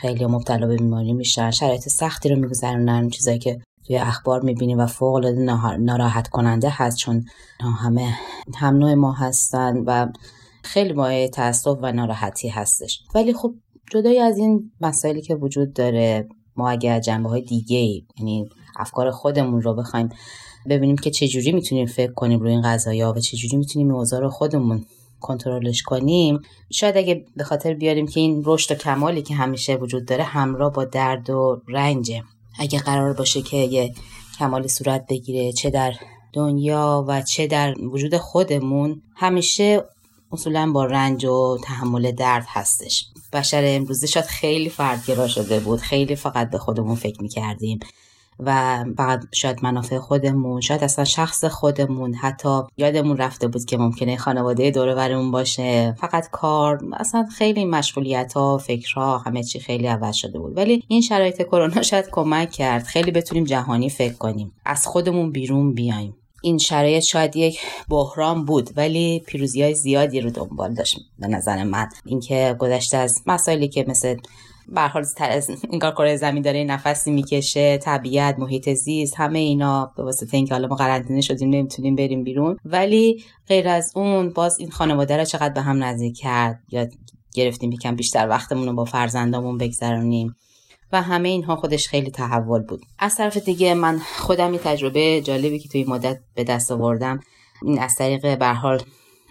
خیلی 0.00 0.26
مبتلا 0.26 0.66
به 0.66 0.76
بیماری 0.76 1.12
میشن. 1.12 1.50
شرایط 1.50 1.88
سختی 1.88 2.28
رو 2.28 2.36
میگذرونن 2.36 3.10
چیزایی 3.10 3.38
که 3.38 3.60
توی 3.86 3.96
اخبار 3.96 4.42
می‌بینیم 4.42 4.78
و 4.78 4.86
فوق 4.86 5.14
العاده 5.14 5.40
ناراحت 5.76 6.28
کننده 6.28 6.68
هست 6.72 6.96
چون 6.96 7.24
همه 7.60 8.14
هم 8.54 8.76
نوع 8.76 8.94
ما 8.94 9.12
هستن 9.12 9.76
و 9.86 10.06
خیلی 10.64 10.92
مایه 10.92 11.28
تاسف 11.28 11.78
و 11.82 11.92
ناراحتی 11.92 12.48
هستش. 12.48 13.02
ولی 13.14 13.34
خب 13.34 13.54
جدای 13.92 14.18
از 14.18 14.38
این 14.38 14.72
مسائلی 14.80 15.22
که 15.22 15.34
وجود 15.34 15.72
داره 15.72 16.28
ما 16.56 16.70
اگر 16.70 17.00
جنبه 17.00 17.28
های 17.28 17.42
دیگه 17.42 18.02
یعنی 18.18 18.48
افکار 18.76 19.10
خودمون 19.10 19.62
رو 19.62 19.74
بخوایم 19.74 20.08
ببینیم 20.68 20.96
که 20.96 21.10
چجوری 21.10 21.52
می‌تونیم 21.52 21.86
فکر 21.86 22.12
کنیم 22.12 22.40
روی 22.40 22.50
این 22.50 22.62
قضايا 22.62 23.12
و 23.12 23.18
چجوری 23.18 23.56
می‌تونیم 23.56 23.94
اوضاع 23.94 24.20
رو 24.20 24.30
خودمون 24.30 24.84
کنترلش 25.22 25.82
کنیم. 25.82 26.40
شاید 26.70 26.96
اگه 26.96 27.24
به 27.36 27.44
خاطر 27.44 27.74
بیاریم 27.74 28.06
که 28.06 28.20
این 28.20 28.42
رشد 28.46 28.72
و 28.72 28.74
کمالی 28.74 29.22
که 29.22 29.34
همیشه 29.34 29.74
وجود 29.74 30.06
داره 30.06 30.24
همراه 30.24 30.72
با 30.72 30.84
درد 30.84 31.30
و 31.30 31.62
رنجه. 31.68 32.22
اگه 32.58 32.78
قرار 32.78 33.12
باشه 33.12 33.42
که 33.42 33.56
یه 33.56 33.94
کمالی 34.38 34.68
صورت 34.68 35.06
بگیره 35.06 35.52
چه 35.52 35.70
در 35.70 35.92
دنیا 36.32 37.04
و 37.08 37.22
چه 37.22 37.46
در 37.46 37.74
وجود 37.80 38.16
خودمون 38.16 39.02
همیشه 39.16 39.84
اصولا 40.32 40.72
با 40.72 40.84
رنج 40.84 41.24
و 41.24 41.58
تحمل 41.64 42.12
درد 42.12 42.46
هستش. 42.48 43.06
بشر 43.32 43.62
امروزی 43.66 44.08
شاید 44.08 44.26
خیلی 44.26 44.68
فردگرا 44.68 45.28
شده 45.28 45.60
بود. 45.60 45.80
خیلی 45.80 46.16
فقط 46.16 46.50
به 46.50 46.58
خودمون 46.58 46.94
فکر 46.94 47.22
می‌کردیم. 47.22 47.80
و 48.38 48.84
فقط 48.96 49.24
شاید 49.32 49.58
منافع 49.62 49.98
خودمون 49.98 50.60
شاید 50.60 50.84
اصلا 50.84 51.04
شخص 51.04 51.44
خودمون 51.44 52.14
حتی 52.14 52.60
یادمون 52.76 53.16
رفته 53.16 53.48
بود 53.48 53.64
که 53.64 53.76
ممکنه 53.76 54.16
خانواده 54.16 54.70
دور 54.70 55.22
باشه. 55.30 55.94
فقط 56.00 56.30
کار 56.30 56.80
اصلا 56.92 57.26
خیلی 57.38 57.64
مشغولیت 57.64 58.32
ها 58.32 58.58
فکرها 58.58 59.18
همه 59.18 59.42
چی 59.42 59.60
خیلی 59.60 59.86
عوض 59.86 60.14
شده 60.14 60.38
بود. 60.38 60.56
ولی 60.56 60.84
این 60.88 61.00
شرایط 61.00 61.42
کرونا 61.42 61.82
شاید 61.82 62.08
کمک 62.10 62.50
کرد. 62.50 62.82
خیلی 62.82 63.10
بتونیم 63.10 63.44
جهانی 63.44 63.90
فکر 63.90 64.14
کنیم. 64.14 64.52
از 64.64 64.86
خودمون 64.86 65.30
بیرون 65.30 65.74
بیایم. 65.74 66.16
این 66.42 66.58
شرایط 66.58 67.02
شاید 67.02 67.36
یک 67.36 67.60
بحران 67.88 68.44
بود 68.44 68.70
ولی 68.76 69.22
پیروزی 69.26 69.62
های 69.62 69.74
زیادی 69.74 70.20
رو 70.20 70.30
دنبال 70.30 70.74
داشت 70.74 70.98
به 71.18 71.26
نظر 71.26 71.64
من 71.64 71.88
اینکه 72.06 72.56
گذشته 72.58 72.96
از 72.96 73.22
مسائلی 73.26 73.68
که 73.68 73.84
مثل 73.88 74.16
به 74.74 74.80
حال 74.80 75.04
این 75.70 75.78
کار 75.78 75.92
کره 75.92 76.16
زمین 76.16 76.42
داره 76.42 76.64
نفسی 76.64 77.10
می‌کشه 77.10 77.78
طبیعت 77.78 78.38
محیط 78.38 78.72
زیست 78.72 79.14
همه 79.16 79.38
اینا 79.38 79.92
به 79.96 80.02
واسطه 80.02 80.36
اینکه 80.36 80.54
حالا 80.54 80.68
ما 80.68 80.76
قرنطینه 80.76 81.20
شدیم 81.20 81.50
نمی‌تونیم 81.50 81.96
بریم 81.96 82.24
بیرون. 82.24 82.56
ولی 82.64 83.24
غیر 83.48 83.68
از 83.68 83.92
اون 83.94 84.30
باز 84.30 84.58
این 84.58 84.70
خانواده 84.70 85.16
رو 85.16 85.24
چقدر 85.24 85.54
به 85.54 85.60
هم 85.60 85.84
نزدیک 85.84 86.16
کرد؟ 86.18 86.60
یا 86.70 86.86
گرفتیم 87.34 87.72
یکم 87.72 87.96
بیشتر 87.96 88.28
وقتمون 88.28 88.66
رو 88.66 88.74
با 88.74 88.84
فرزندامون 88.84 89.58
بگذرونیم. 89.58 90.34
و 90.92 91.02
همه 91.02 91.28
اینها 91.28 91.56
خودش 91.56 91.88
خیلی 91.88 92.10
تحول 92.10 92.62
بود. 92.62 92.82
از 92.98 93.14
طرف 93.14 93.36
دیگه 93.36 93.74
من 93.74 93.98
خودم 93.98 94.52
یه 94.52 94.60
تجربه 94.64 95.20
جالبی 95.20 95.58
که 95.58 95.68
توی 95.68 95.84
مدت 95.84 96.18
به 96.34 96.44
دست 96.44 96.72
آوردم. 96.72 97.20
این 97.62 97.78
از 97.78 97.94
طریق 97.94 98.38
به 98.38 98.46
حال 98.46 98.82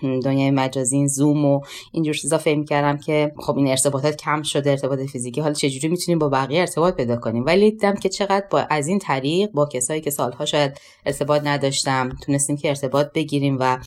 دنیای 0.02 0.52
مجازی 0.52 0.96
این 0.96 1.08
زوم 1.08 1.46
و 1.46 1.62
اینجور 1.92 2.14
چیزا 2.14 2.38
فکر 2.38 2.58
می‌کردم 2.58 2.98
که 2.98 3.32
خب 3.38 3.58
این 3.58 3.68
ارتباطات 3.68 4.16
کم 4.16 4.42
شده 4.42 4.70
ارتباط 4.72 5.00
فیزیکی. 5.00 5.42
حالا 5.42 5.54
چجوری 5.54 5.88
می‌تونیم 5.88 6.20
با 6.20 6.30
بقیه 6.30 6.60
ارتباط 6.60 6.96
پیدا 6.96 7.16
کنیم؟ 7.16 7.46
ولی 7.46 7.72
دیدم 7.72 7.96
که 7.96 8.10
چقدر 8.10 8.46
با 8.52 8.60
از 8.60 8.88
این 8.88 9.00
طریق 9.00 9.52
با 9.52 9.66
کسایی 9.66 10.02
که 10.02 10.10
سالها 10.10 10.46
شاید 10.46 10.80
ارتباط 11.06 11.42
نداشتم 11.46 12.10
تونستیم 12.26 12.58
که 12.58 12.70
ارتباط 12.70 13.08
بگیریم 13.14 13.58
و 13.60 13.78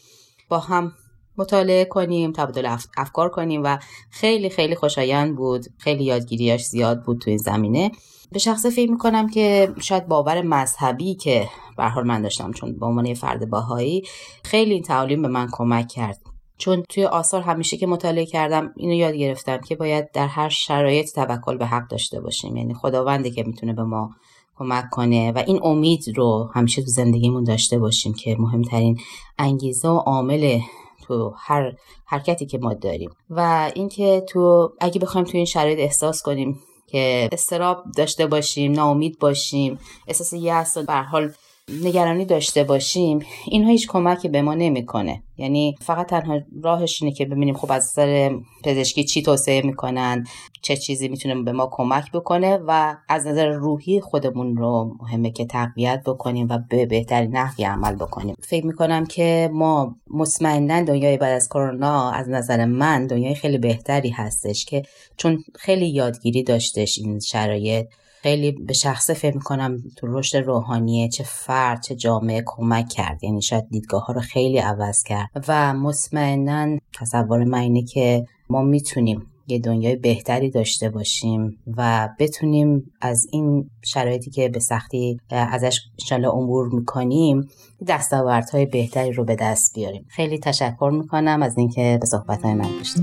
با 0.48 0.58
هم 0.58 0.92
مطالعه 1.38 1.84
کنیم 1.84 2.32
تبادل 2.32 2.76
افکار 2.96 3.28
کنیم 3.28 3.62
و 3.64 3.78
خیلی 4.10 4.50
خیلی 4.50 4.74
خوشایند 4.74 5.36
بود. 5.36 5.64
خیلی 5.78 6.04
یادگیریاش 6.04 6.64
زیاد 6.64 7.02
بود 7.02 7.18
تو 7.18 7.30
این 7.30 7.38
زمینه. 7.38 7.90
به 8.34 8.40
شخصه 8.40 8.70
فکر 8.70 8.90
می‌کنم 8.90 9.28
که 9.28 9.74
شاید 9.80 10.08
باور 10.08 10.42
مذهبی 10.42 11.14
که 11.14 11.48
به 11.76 11.84
حال 11.84 12.06
من 12.06 12.22
داشتم 12.22 12.52
چون 12.52 12.78
به 12.78 12.86
عنوان 12.86 13.14
فرد 13.14 13.50
باهایی 13.50 14.02
خیلی 14.44 14.74
این 14.74 14.82
تعالیم 14.82 15.22
به 15.22 15.28
من 15.28 15.48
کمک 15.52 15.88
کرد. 15.88 16.18
چون 16.58 16.82
توی 16.88 17.04
آثار 17.04 17.42
همیشه 17.42 17.76
که 17.76 17.86
مطالعه 17.86 18.26
کردم 18.26 18.72
اینو 18.76 18.94
یاد 18.94 19.14
گرفتم 19.14 19.58
که 19.58 19.76
باید 19.76 20.12
در 20.12 20.26
هر 20.26 20.48
شرایط 20.48 21.14
توکل 21.14 21.56
به 21.56 21.66
حق 21.66 21.88
داشته 21.88 22.20
باشیم. 22.20 22.56
یعنی 22.56 22.74
خداونده 22.74 23.30
که 23.30 23.42
می‌تونه 23.42 23.72
به 23.72 23.84
ما 23.84 24.10
کمک 24.56 24.90
کنه 24.90 25.32
و 25.32 25.42
این 25.46 25.60
امید 25.62 26.04
رو 26.16 26.50
همیشه 26.54 26.82
تو 26.82 26.88
زندگیمون 26.88 27.44
داشته 27.44 27.78
باشیم 27.78 28.14
که 28.14 28.36
مهمترین 28.38 28.98
انگیزه 29.38 29.88
و 29.88 29.96
عامل 29.96 30.60
تو 31.02 31.34
هر 31.38 31.72
حرکتی 32.06 32.46
که 32.46 32.58
ما 32.58 32.74
داریم. 32.74 33.10
و 33.30 33.70
اینکه 33.74 34.24
تو 34.28 34.72
اگه 34.80 35.00
بخوایم 35.00 35.26
تو 35.26 35.36
این 35.36 35.46
شرایط 35.46 35.78
احساس 35.78 36.22
کنیم 36.22 36.60
که 36.86 37.28
استراب 37.32 37.84
داشته 37.96 38.26
باشیم 38.26 38.72
ناامید 38.72 39.18
باشیم. 39.18 39.78
احساس 40.06 40.32
یأس 40.32 40.78
به 40.78 40.94
حال 40.94 41.32
نگرانی 41.68 42.24
داشته 42.24 42.64
باشیم 42.64 43.18
اینها 43.46 43.70
هیچ 43.70 43.88
کمکی 43.88 44.28
به 44.28 44.42
ما 44.42 44.54
نمی‌کنه. 44.54 45.22
یعنی 45.38 45.74
فقط 45.80 46.06
تنها 46.06 46.40
راهش 46.62 47.02
اینه 47.02 47.14
که 47.14 47.24
ببینیم 47.24 47.54
خب 47.54 47.72
از 47.72 47.90
نظر 47.92 48.36
پزشکی 48.64 49.04
چی 49.04 49.22
توصیه 49.22 49.62
می‌کنن 49.62 50.24
چه 50.62 50.76
چیزی 50.76 51.08
می‌تونه 51.08 51.42
به 51.42 51.52
ما 51.52 51.68
کمک 51.72 52.12
بکنه 52.12 52.58
و 52.66 52.96
از 53.08 53.26
نظر 53.26 53.48
روحی 53.48 54.00
خودمون 54.00 54.56
رو 54.56 54.96
مهمه 55.00 55.30
که 55.30 55.44
تقویت 55.44 56.02
بکنیم 56.06 56.46
و 56.50 56.58
به 56.70 56.86
بهترین 56.86 57.36
نحوی 57.36 57.64
عمل 57.64 57.94
بکنیم. 57.94 58.36
فکر 58.40 58.66
می‌کنم 58.66 59.06
که 59.06 59.50
ما 59.52 59.96
مطمئنا 60.10 60.82
دنیای 60.82 61.16
بعد 61.16 61.32
از 61.32 61.48
کرونا 61.48 62.10
از 62.10 62.28
نظر 62.28 62.64
من 62.64 63.06
دنیای 63.06 63.34
خیلی 63.34 63.58
بهتری 63.58 64.10
هستش 64.10 64.64
که 64.64 64.82
چون 65.16 65.44
خیلی 65.54 65.86
یادگیری 65.86 66.42
داشتش 66.42 66.98
این 66.98 67.20
شرایط. 67.20 67.86
خیلی 68.24 68.52
به 68.52 68.72
شخصه 68.72 69.14
فکر 69.14 69.34
می‌کنم 69.34 69.76
تو 69.96 70.06
رشد 70.06 70.36
روحانیه 70.36 71.08
چه 71.08 71.24
فرد 71.24 71.82
چه 71.82 71.94
جامعه 71.94 72.42
کمک 72.46 72.88
کرد. 72.88 73.24
یعنی 73.24 73.42
شاید 73.42 73.68
دیدگاه 73.70 74.06
ها 74.06 74.12
رو 74.12 74.20
خیلی 74.20 74.58
عوض 74.58 75.02
کرد. 75.02 75.28
و 75.48 75.74
مطمئنا 75.74 76.78
تصور 77.00 77.44
من 77.44 77.58
اینه 77.58 77.82
که 77.82 78.24
ما 78.50 78.62
می‌تونیم 78.62 79.26
یه 79.46 79.58
دنیای 79.58 79.96
بهتری 79.96 80.50
داشته 80.50 80.90
باشیم 80.90 81.58
و 81.76 82.08
بتونیم 82.18 82.92
از 83.00 83.26
این 83.32 83.70
شرایطی 83.84 84.30
که 84.30 84.48
به 84.48 84.60
سختی 84.60 85.16
ازش 85.30 85.80
انشالله 86.00 86.28
امور 86.28 86.68
می‌کنیم 86.74 87.48
دستاوردهای 87.88 88.66
بهتری 88.66 89.12
رو 89.12 89.24
به 89.24 89.36
دست 89.36 89.74
بیاریم. 89.74 90.06
خیلی 90.08 90.38
تشکر 90.38 90.90
می‌کنم 90.92 91.42
از 91.42 91.58
اینکه 91.58 91.98
به 92.00 92.06
صحبت 92.06 92.44
من 92.44 92.68
گوش 92.78 92.94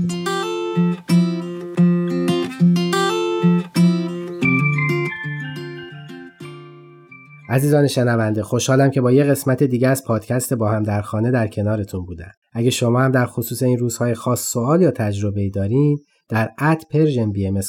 عزیزان 7.52 7.86
شنونده 7.86 8.42
خوشحالم 8.42 8.90
که 8.90 9.00
با 9.00 9.12
یه 9.12 9.24
قسمت 9.24 9.62
دیگه 9.62 9.88
از 9.88 10.04
پادکست 10.04 10.54
با 10.54 10.68
هم 10.68 10.82
در 10.82 11.02
خانه 11.02 11.30
در 11.30 11.48
کنارتون 11.48 12.04
بودم. 12.04 12.30
اگه 12.52 12.70
شما 12.70 13.00
هم 13.00 13.10
در 13.10 13.26
خصوص 13.26 13.62
این 13.62 13.78
روزهای 13.78 14.14
خاص 14.14 14.40
سوال 14.40 14.82
یا 14.82 14.90
تجربه 14.90 15.50
دارین 15.50 15.98
در 16.28 16.50
at 16.58 16.82
Persian 16.90 17.32
BM 17.32 17.60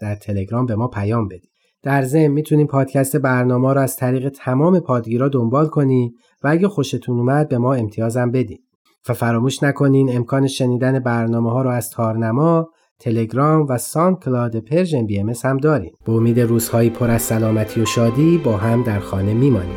در 0.00 0.14
تلگرام 0.14 0.66
به 0.66 0.74
ما 0.74 0.88
پیام 0.88 1.28
بدید 1.28 1.50
در 1.82 2.02
ضمن 2.02 2.26
می‌تونید 2.26 2.66
پادکست 2.66 3.16
برنامه 3.16 3.74
رو 3.74 3.80
از 3.80 3.96
طریق 3.96 4.28
تمام 4.28 4.80
پادگیرا 4.80 5.28
دنبال 5.28 5.66
کنید 5.66 6.12
و 6.42 6.48
اگه 6.48 6.68
خوشتون 6.68 7.18
اومد 7.18 7.48
به 7.48 7.58
ما 7.58 7.74
امتیازم 7.74 8.30
بدید 8.30 8.60
و 9.08 9.14
فراموش 9.14 9.62
نکنین 9.62 10.16
امکان 10.16 10.46
شنیدن 10.46 10.98
برنامه 10.98 11.50
ها 11.50 11.62
رو 11.62 11.70
از 11.70 11.90
تارنما 11.90 12.68
تلگرام 13.00 13.66
و 13.68 13.78
SoundCloud 13.78 14.56
Persian 14.56 15.06
BMS 15.06 15.32
هم 15.44 15.56
داریم. 15.56 15.92
به 16.04 16.12
امید 16.12 16.40
روزهایی 16.40 16.90
پر 16.90 17.10
از 17.10 17.22
سلامتی 17.22 17.80
و 17.80 17.84
شادی 17.84 18.38
با 18.38 18.56
هم 18.56 18.82
در 18.82 19.00
خانه 19.00 19.34
میمانیم. 19.34 19.76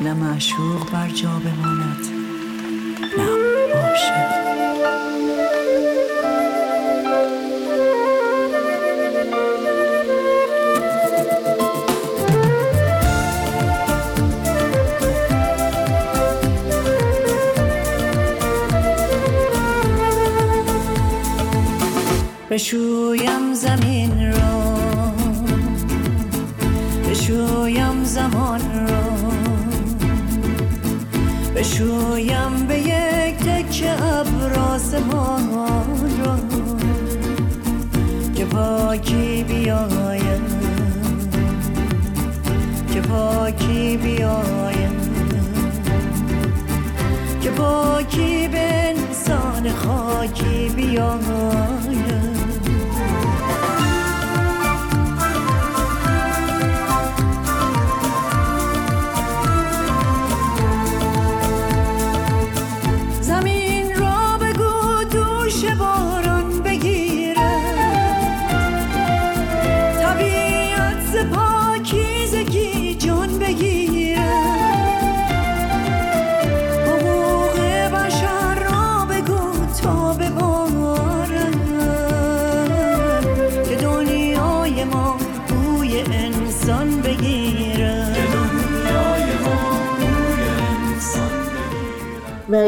نه 0.00 0.14
معشوق 0.14 0.90
بر 0.90 1.08
جا 1.08 1.28
بماند 1.38 2.06
نه 3.18 3.28
عاشق. 3.74 4.53
بشویم 22.54 23.54
زمین 23.54 24.32
را 24.32 24.74
بشویم 27.10 28.04
زمان 28.04 28.60
را 28.88 29.10
بشویم 31.56 32.66
به 32.68 32.78
یک 32.78 33.36
تک 33.36 33.84
ابراز 34.02 34.94
ما 34.94 35.38
را 36.24 36.38
که 38.34 38.44
پاکی 38.44 39.44
بیایم. 39.48 40.44
که 42.92 43.00
پاکی 43.00 43.96
بیایم. 43.96 44.92
که 47.40 47.50
پاکی 47.50 48.48
به 48.48 48.94
انسان 48.96 49.72
خاکی 49.72 50.68
بیایم. 50.76 51.83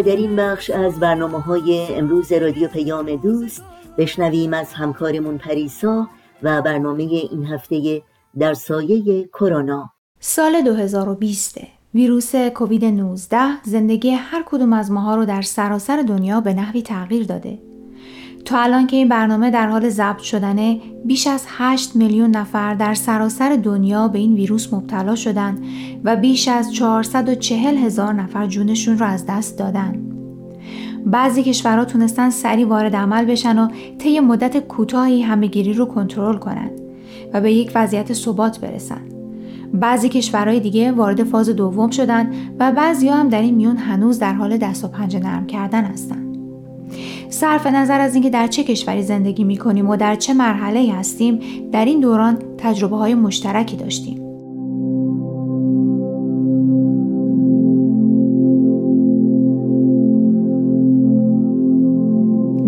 در 0.02 0.16
این 0.16 0.36
بخش 0.36 0.70
از 0.70 1.00
برنامه 1.00 1.40
های 1.40 1.94
امروز 1.94 2.32
رادیو 2.32 2.68
پیام 2.68 3.16
دوست 3.16 3.62
بشنویم 3.98 4.54
از 4.54 4.72
همکارمون 4.72 5.38
پریسا 5.38 6.08
و 6.42 6.62
برنامه 6.62 7.02
این 7.02 7.44
هفته 7.46 8.02
در 8.38 8.54
سایه 8.54 9.24
کرونا. 9.24 9.90
سال 10.20 10.62
2020 10.62 11.60
ویروس 11.94 12.34
کووید 12.36 12.84
19 12.84 13.38
زندگی 13.64 14.10
هر 14.10 14.44
کدوم 14.46 14.72
از 14.72 14.90
ماها 14.90 15.16
رو 15.16 15.24
در 15.24 15.42
سراسر 15.42 16.02
دنیا 16.02 16.40
به 16.40 16.54
نحوی 16.54 16.82
تغییر 16.82 17.26
داده. 17.26 17.58
تا 18.46 18.60
الان 18.60 18.86
که 18.86 18.96
این 18.96 19.08
برنامه 19.08 19.50
در 19.50 19.68
حال 19.68 19.88
ضبط 19.88 20.18
شدنه 20.18 20.80
بیش 21.04 21.26
از 21.26 21.44
8 21.48 21.96
میلیون 21.96 22.30
نفر 22.30 22.74
در 22.74 22.94
سراسر 22.94 23.56
دنیا 23.56 24.08
به 24.08 24.18
این 24.18 24.34
ویروس 24.34 24.72
مبتلا 24.74 25.14
شدن 25.14 25.58
و 26.04 26.16
بیش 26.16 26.48
از 26.48 26.74
440 26.74 27.76
هزار 27.76 28.12
نفر 28.12 28.46
جونشون 28.46 28.98
رو 28.98 29.06
از 29.06 29.26
دست 29.26 29.58
دادن. 29.58 30.02
بعضی 31.06 31.42
کشورها 31.42 31.84
تونستن 31.84 32.30
سریع 32.30 32.66
وارد 32.66 32.96
عمل 32.96 33.24
بشن 33.24 33.58
و 33.58 33.68
طی 33.98 34.20
مدت 34.20 34.58
کوتاهی 34.58 35.22
همهگیری 35.22 35.72
رو 35.72 35.84
کنترل 35.86 36.36
کنن 36.36 36.70
و 37.32 37.40
به 37.40 37.52
یک 37.52 37.72
وضعیت 37.74 38.12
ثبات 38.12 38.60
برسن. 38.60 39.02
بعضی 39.74 40.08
کشورهای 40.08 40.60
دیگه 40.60 40.92
وارد 40.92 41.24
فاز 41.24 41.48
دوم 41.48 41.90
شدن 41.90 42.30
و 42.58 42.72
بعضی 42.72 43.08
هم 43.08 43.28
در 43.28 43.42
این 43.42 43.54
میون 43.54 43.76
هنوز 43.76 44.18
در 44.18 44.32
حال 44.32 44.56
دست 44.56 44.84
و 44.84 44.88
پنجه 44.88 45.18
نرم 45.18 45.46
کردن 45.46 45.84
هستن. 45.84 46.25
صرف 47.28 47.66
نظر 47.66 48.00
از 48.00 48.14
اینکه 48.14 48.30
در 48.30 48.46
چه 48.46 48.64
کشوری 48.64 49.02
زندگی 49.02 49.44
می 49.44 49.56
کنیم 49.56 49.88
و 49.88 49.96
در 49.96 50.14
چه 50.14 50.34
مرحله 50.34 50.92
هستیم 50.92 51.40
در 51.72 51.84
این 51.84 52.00
دوران 52.00 52.38
تجربه 52.58 52.96
های 52.96 53.14
مشترکی 53.14 53.76
داشتیم. 53.76 54.26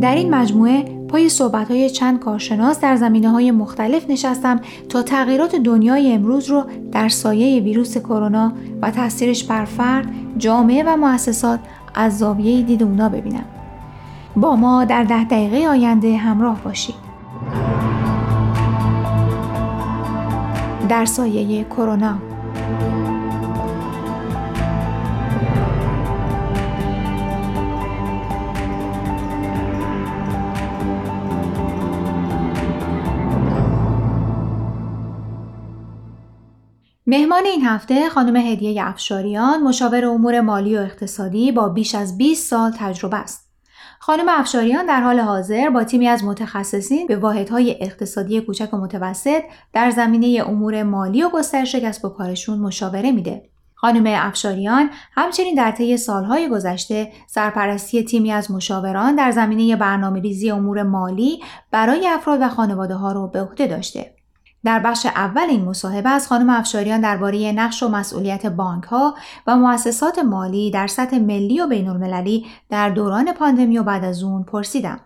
در 0.01 0.15
این 0.15 0.35
مجموعه 0.35 0.85
پای 1.09 1.29
صحبت 1.29 1.71
های 1.71 1.91
چند 1.91 2.19
کارشناس 2.19 2.81
در 2.81 2.97
زمینه 2.97 3.31
های 3.31 3.51
مختلف 3.51 4.11
نشستم 4.11 4.61
تا 4.89 5.03
تغییرات 5.03 5.57
دنیای 5.57 6.13
امروز 6.13 6.51
رو 6.51 6.65
در 6.93 7.09
سایه 7.09 7.61
ویروس 7.61 7.99
کرونا 7.99 8.53
و 8.83 8.91
تاثیرش 8.91 9.45
بر 9.45 9.65
فرد، 9.65 10.09
جامعه 10.39 10.85
و 10.87 10.97
مؤسسات 10.97 11.61
از 11.95 12.19
زاویه 12.19 12.63
دید 12.63 12.83
اونا 12.83 13.09
ببینم. 13.09 13.45
با 14.41 14.57
ما 14.57 14.85
در 14.85 15.05
ده 15.05 15.25
دقیقه 15.25 15.69
آینده 15.69 16.17
همراه 16.17 16.63
باشید. 16.63 16.95
در 20.89 21.05
سایه 21.05 21.65
کرونا 21.65 22.19
مهمان 37.07 37.45
این 37.45 37.65
هفته 37.65 38.09
خانم 38.09 38.37
هدیه 38.37 38.87
افشاریان 38.87 39.63
مشاور 39.63 40.05
امور 40.05 40.41
مالی 40.41 40.77
و 40.77 40.81
اقتصادی 40.81 41.53
با 41.53 41.69
بیش 41.69 41.95
از 41.95 42.19
20 42.19 42.51
سال 42.51 42.73
تجربه 42.79 43.17
است. 43.17 43.48
خانم 44.09 44.29
افشاریان 44.29 44.87
در 44.87 45.01
حال 45.01 45.21
حاضر 45.21 45.71
با 45.71 45.85
تیمی 45.85 46.09
از 46.09 46.25
متخصصین 46.25 47.07
به 47.07 47.17
واحدهای 47.17 47.77
اقتصادی 47.81 48.41
کوچک 48.41 48.75
و 48.75 48.77
متوسط 48.77 49.43
در 49.73 49.91
زمینه 49.91 50.43
امور 50.47 50.83
مالی 50.83 51.23
و 51.23 51.29
گسترش 51.29 51.75
کسب 51.75 52.05
و 52.05 52.09
کارشون 52.09 52.59
مشاوره 52.59 53.13
میده. 53.13 53.43
خانم 53.75 54.05
افشاریان 54.07 54.91
همچنین 55.13 55.55
در 55.55 55.71
طی 55.71 55.97
سالهای 55.97 56.49
گذشته 56.49 57.13
سرپرستی 57.27 58.05
تیمی 58.05 58.33
از 58.33 58.51
مشاوران 58.51 59.15
در 59.15 59.31
زمینه 59.31 59.77
برنامه 59.77 60.21
ریزی 60.21 60.51
امور 60.51 60.83
مالی 60.83 61.43
برای 61.71 62.09
افراد 62.09 62.39
و 62.43 62.49
خانواده 62.49 62.95
ها 62.95 63.13
رو 63.13 63.29
به 63.29 63.43
عهده 63.43 63.67
داشته. 63.67 64.18
در 64.65 64.79
بخش 64.79 65.07
اول 65.07 65.47
این 65.51 65.65
مصاحبه 65.65 66.11
از 66.11 66.29
خانم 66.29 66.51
افشاریان 66.51 67.01
درباره 67.01 67.53
نقش 67.53 67.83
و 67.83 67.89
مسئولیت 67.89 68.47
بانک 68.47 68.85
ها 68.85 69.15
و 69.47 69.57
مؤسسات 69.57 70.19
مالی 70.19 70.71
در 70.71 70.87
سطح 70.87 71.19
ملی 71.19 71.61
و 71.61 71.67
بین 71.67 71.89
المللی 71.89 72.47
در 72.71 72.91
دوران 72.91 73.33
پاندمی 73.33 73.79
و 73.79 73.83
بعد 73.83 74.05
از 74.05 74.23
اون 74.23 74.45
پرسیدم. 74.45 75.01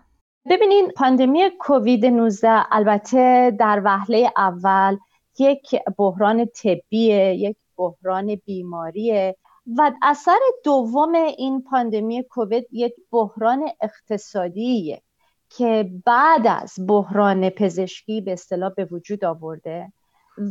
ببینین 0.49 0.91
پاندمی 0.97 1.49
کووید 1.59 2.05
19 2.05 2.49
البته 2.71 3.51
در 3.59 3.81
وهله 3.85 4.31
اول 4.37 4.97
یک 5.39 5.75
بحران 5.97 6.45
طبیه، 6.45 7.35
یک 7.35 7.57
بحران 7.77 8.35
بیماریه 8.45 9.35
و 9.77 9.91
اثر 10.01 10.39
دوم 10.63 11.13
این 11.13 11.61
پاندمی 11.61 12.23
کووید 12.23 12.67
یک 12.71 12.93
بحران 13.11 13.69
اقتصادیه 13.81 15.01
که 15.57 15.91
بعد 16.05 16.47
از 16.47 16.73
بحران 16.87 17.49
پزشکی 17.49 18.21
به 18.21 18.33
اصطلاح 18.33 18.73
به 18.73 18.85
وجود 18.85 19.25
آورده 19.25 19.93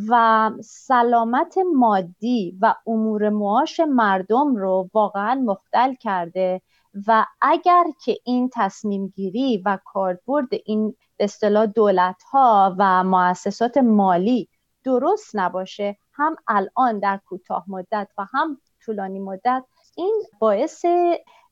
و 0.09 0.51
سلامت 0.65 1.55
مادی 1.75 2.59
و 2.61 2.75
امور 2.87 3.29
معاش 3.29 3.81
مردم 3.81 4.57
رو 4.57 4.91
واقعا 4.95 5.35
مختل 5.35 5.95
کرده 5.95 6.62
و 7.07 7.27
اگر 7.41 7.85
که 8.05 8.19
این 8.25 8.51
تصمیم 8.53 9.12
گیری 9.17 9.62
و 9.67 9.79
کاربرد 9.85 10.49
این 10.65 10.95
به 11.17 11.25
اصطلاح 11.25 11.67
دولت 11.67 12.23
ها 12.23 12.77
و 12.79 13.05
مؤسسات 13.05 13.77
مالی 13.77 14.49
درست 14.85 15.31
نباشه 15.35 15.97
هم 16.12 16.37
الان 16.49 16.99
در 16.99 17.21
کوتاه 17.29 17.65
مدت 17.69 18.09
و 18.19 18.27
هم 18.35 18.61
طولانی 18.85 19.19
مدت 19.19 19.65
این 19.97 20.23
باعث 20.38 20.85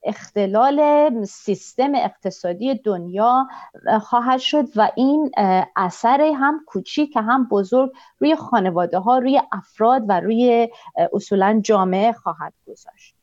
اختلال 0.02 1.10
سیستم 1.24 1.94
اقتصادی 1.94 2.74
دنیا 2.74 3.48
خواهد 4.02 4.40
شد 4.40 4.64
و 4.76 4.90
این 4.96 5.30
اثر 5.76 6.20
هم 6.20 6.64
کوچیک 6.66 7.16
هم 7.16 7.48
بزرگ 7.48 7.92
روی 8.18 8.36
خانواده 8.36 8.98
ها 8.98 9.18
روی 9.18 9.42
افراد 9.52 10.02
و 10.08 10.20
روی 10.20 10.68
اصولا 11.12 11.60
جامعه 11.64 12.12
خواهد 12.12 12.52
گذاشت. 12.66 13.14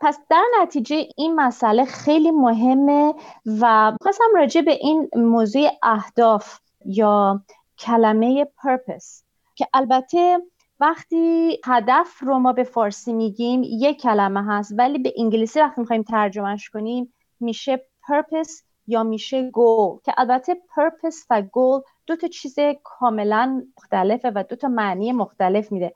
پس 0.00 0.18
در 0.30 0.44
نتیجه 0.62 1.08
این 1.16 1.34
مسئله 1.34 1.84
خیلی 1.84 2.30
مهمه 2.30 3.14
و 3.60 3.92
خواستم 4.02 4.24
راجع 4.34 4.60
به 4.60 4.72
این 4.72 5.10
موضوع 5.16 5.70
اهداف 5.82 6.58
یا 6.84 7.42
کلمه 7.78 8.44
پرپس 8.44 9.24
که 9.54 9.68
البته 9.74 10.38
وقتی 10.84 11.60
هدف 11.64 12.22
رو 12.22 12.38
ما 12.38 12.52
به 12.52 12.64
فارسی 12.64 13.12
میگیم 13.12 13.62
یک 13.64 14.00
کلمه 14.00 14.44
هست 14.46 14.74
ولی 14.78 14.98
به 14.98 15.12
انگلیسی 15.16 15.60
وقتی 15.60 15.80
می‌خوایم 15.80 16.02
ترجمهش 16.02 16.70
کنیم 16.70 17.12
میشه 17.40 17.76
purpose 17.76 18.62
یا 18.86 19.02
میشه 19.02 19.50
goal 19.50 20.02
که 20.04 20.14
البته 20.16 20.54
purpose 20.54 21.26
و 21.30 21.42
goal 21.42 21.84
دو 22.06 22.16
تا 22.16 22.28
چیز 22.28 22.56
کاملا 22.84 23.66
مختلفه 23.76 24.32
و 24.34 24.44
دو 24.48 24.56
تا 24.56 24.68
معنی 24.68 25.12
مختلف 25.12 25.72
میده. 25.72 25.94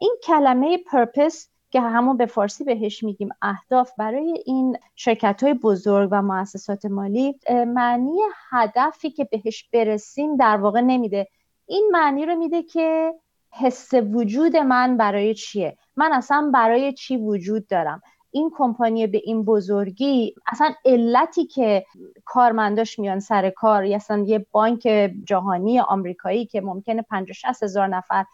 این 0.00 0.16
کلمه 0.24 0.76
purpose 0.76 1.46
که 1.70 1.80
همون 1.80 2.16
به 2.16 2.26
فارسی 2.26 2.64
بهش 2.64 3.02
میگیم 3.02 3.28
اهداف 3.42 3.92
برای 3.98 4.42
این 4.46 4.76
شرکت 4.96 5.42
های 5.42 5.54
بزرگ 5.54 6.08
و 6.12 6.22
مؤسسات 6.22 6.84
مالی 6.84 7.38
معنی 7.66 8.18
هدفی 8.50 9.10
که 9.10 9.24
بهش 9.24 9.68
برسیم 9.72 10.36
در 10.36 10.56
واقع 10.56 10.80
نمیده. 10.80 11.28
این 11.66 11.88
معنی 11.92 12.26
رو 12.26 12.36
میده 12.36 12.62
که 12.62 13.14
حس 13.50 13.94
وجود 13.94 14.56
من 14.56 14.96
برای 14.96 15.34
چیه؟ 15.34 15.76
من 15.96 16.12
اصلا 16.12 16.50
برای 16.54 16.92
چی 16.92 17.16
وجود 17.16 17.66
دارم؟ 17.66 18.02
این 18.30 18.50
کمپانی 18.56 19.06
به 19.06 19.20
این 19.24 19.44
بزرگی 19.44 20.34
اصلا 20.46 20.74
علتی 20.84 21.46
که 21.46 21.86
کارمنداش 22.24 22.98
میان 22.98 23.20
سر 23.20 23.50
کار 23.50 23.84
یا 23.84 23.96
اصلا 23.96 24.24
یه 24.26 24.46
بانک 24.52 25.12
جهانی 25.24 25.80
آمریکایی 25.80 26.46
که 26.46 26.60
ممکنه 26.60 27.02
50 27.02 27.32
60 27.32 27.62
هزار 27.62 27.86
نفر 27.86 28.24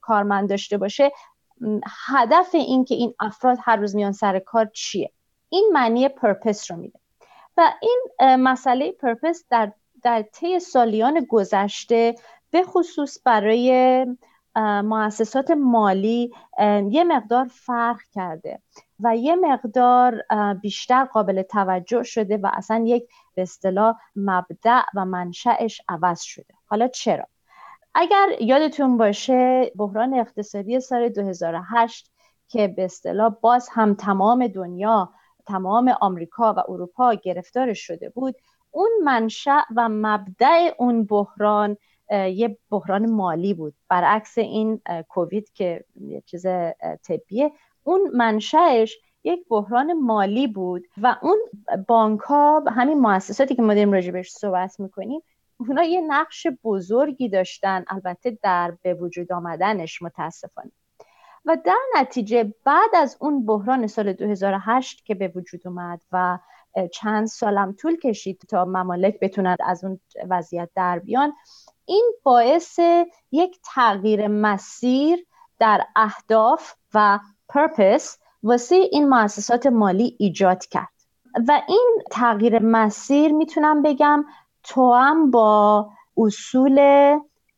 کارمند 0.00 0.48
داشته 0.48 0.78
باشه 0.78 1.12
هدف 2.06 2.54
این 2.54 2.84
که 2.84 2.94
این 2.94 3.14
افراد 3.20 3.58
هر 3.60 3.76
روز 3.76 3.96
میان 3.96 4.12
سر 4.12 4.38
کار 4.38 4.70
چیه؟ 4.72 5.10
این 5.48 5.70
معنی 5.72 6.08
پرپس 6.08 6.70
رو 6.70 6.76
میده. 6.76 6.98
و 7.56 7.72
این 7.82 8.36
مسئله 8.36 8.92
پرپس 8.92 9.44
در 9.50 9.72
در 10.02 10.22
طی 10.22 10.60
سالیان 10.60 11.26
گذشته 11.28 12.14
به 12.50 12.62
خصوص 12.62 13.18
برای 13.24 14.06
مؤسسات 14.56 15.50
مالی 15.50 16.30
یه 16.90 17.04
مقدار 17.04 17.46
فرق 17.50 18.00
کرده 18.14 18.62
و 19.00 19.16
یه 19.16 19.36
مقدار 19.36 20.22
بیشتر 20.54 21.04
قابل 21.04 21.42
توجه 21.42 22.02
شده 22.02 22.36
و 22.36 22.50
اصلا 22.52 22.84
یک 22.86 23.08
به 23.34 23.42
اصطلاح 23.42 23.96
مبدع 24.16 24.82
و 24.94 25.04
منشأش 25.04 25.80
عوض 25.88 26.20
شده. 26.20 26.54
حالا 26.66 26.88
چرا؟ 26.88 27.26
اگر 27.94 28.28
یادتون 28.40 28.96
باشه 28.96 29.72
بحران 29.76 30.14
اقتصادی 30.14 30.80
سال 30.80 31.08
2008 31.08 32.12
که 32.48 32.68
به 32.68 32.84
اصطلاح 32.84 33.34
باز 33.40 33.68
هم 33.72 33.94
تمام 33.94 34.46
دنیا 34.46 35.12
تمام 35.46 35.88
آمریکا 36.00 36.54
و 36.54 36.58
اروپا 36.68 37.14
گرفتار 37.14 37.74
شده 37.74 38.08
بود 38.08 38.34
اون 38.70 38.90
منشأ 39.04 39.60
و 39.76 39.88
مبدع 39.88 40.70
اون 40.78 41.04
بحران 41.04 41.76
یه 42.12 42.58
بحران 42.70 43.10
مالی 43.10 43.54
بود. 43.54 43.74
برعکس 43.88 44.38
این 44.38 44.80
کووید 45.08 45.52
که 45.52 45.84
یه 46.00 46.22
چیز 46.26 46.46
طبیه 47.02 47.52
اون 47.84 48.00
منشأش 48.14 48.98
یک 49.24 49.48
بحران 49.48 49.92
مالی 49.92 50.46
بود 50.46 50.86
و 50.96 51.16
اون 51.22 51.38
بانک 51.88 52.20
ها 52.20 52.64
همین 52.68 53.00
مؤسساتی 53.00 53.54
که 53.54 53.62
ما 53.62 53.74
داریم 53.74 53.92
راجبش 53.92 54.30
صحبت 54.30 54.80
می‌کنیم 54.80 55.20
اونا 55.56 55.82
یه 55.82 56.00
نقش 56.00 56.46
بزرگی 56.64 57.28
داشتن. 57.28 57.84
البته 57.88 58.38
در 58.42 58.76
به 58.82 58.94
وجود 58.94 59.32
آمدنش 59.32 60.02
متاسفانه. 60.02 60.72
و 61.44 61.56
در 61.64 61.78
نتیجه 61.96 62.54
بعد 62.64 62.90
از 62.94 63.16
اون 63.20 63.46
بحران 63.46 63.86
سال 63.86 64.12
2008 64.12 65.04
که 65.04 65.14
به 65.14 65.28
وجود 65.28 65.66
اومد 65.66 66.02
و 66.12 66.38
چند 66.92 67.26
سالم 67.26 67.72
طول 67.72 67.96
کشید 67.96 68.42
تا 68.48 68.64
ممالک 68.64 69.20
بتونند 69.20 69.58
از 69.60 69.84
اون 69.84 70.00
وضعیت 70.28 70.70
در 70.74 70.98
بیان 70.98 71.32
این 71.84 72.12
باعث 72.22 72.78
یک 73.32 73.58
تغییر 73.64 74.28
مسیر 74.28 75.26
در 75.58 75.80
اهداف 75.96 76.72
و 76.94 77.18
پرپس 77.48 78.18
واسه 78.42 78.74
این 78.74 79.08
مؤسسات 79.08 79.66
مالی 79.66 80.16
ایجاد 80.18 80.64
کرد. 80.66 80.88
و 81.48 81.62
این 81.68 82.02
تغییر 82.10 82.58
مسیر 82.62 83.32
می‌تونم 83.32 83.82
بگم 83.82 84.24
تو 84.62 84.94
هم 84.94 85.30
با 85.30 85.90
اصول 86.16 86.78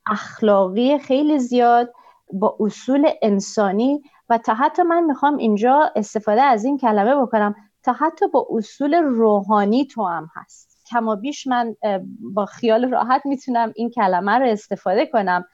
اخلاقی 0.07 0.99
خیلی 0.99 1.39
زیاد 1.39 1.93
با 2.33 2.57
اصول 2.61 3.11
انسانی 3.23 4.03
و 4.29 4.39
تا 4.39 4.55
حتی 4.55 4.83
من 4.83 5.05
می‌خوام 5.05 5.37
اینجا 5.37 5.93
استفاده 5.97 6.43
از 6.43 6.65
این 6.65 6.79
کلمه 6.79 7.17
بکنم 7.17 7.55
تا 7.83 7.93
حتی 7.93 8.29
با 8.29 8.47
اصول 8.51 8.95
روحانی 8.95 9.87
تو 9.87 10.05
هم 10.05 10.31
هست. 10.35 10.74
کما 10.95 11.17
بیش 11.17 11.47
من 11.47 11.77
با 12.21 12.47
خیال 12.47 12.91
راحت 12.91 13.27
می‌تونم 13.27 13.73
این 13.77 13.91
کلمه 13.91 14.33
رو 14.33 14.47
استفاده 14.47 15.07
کنم. 15.07 15.45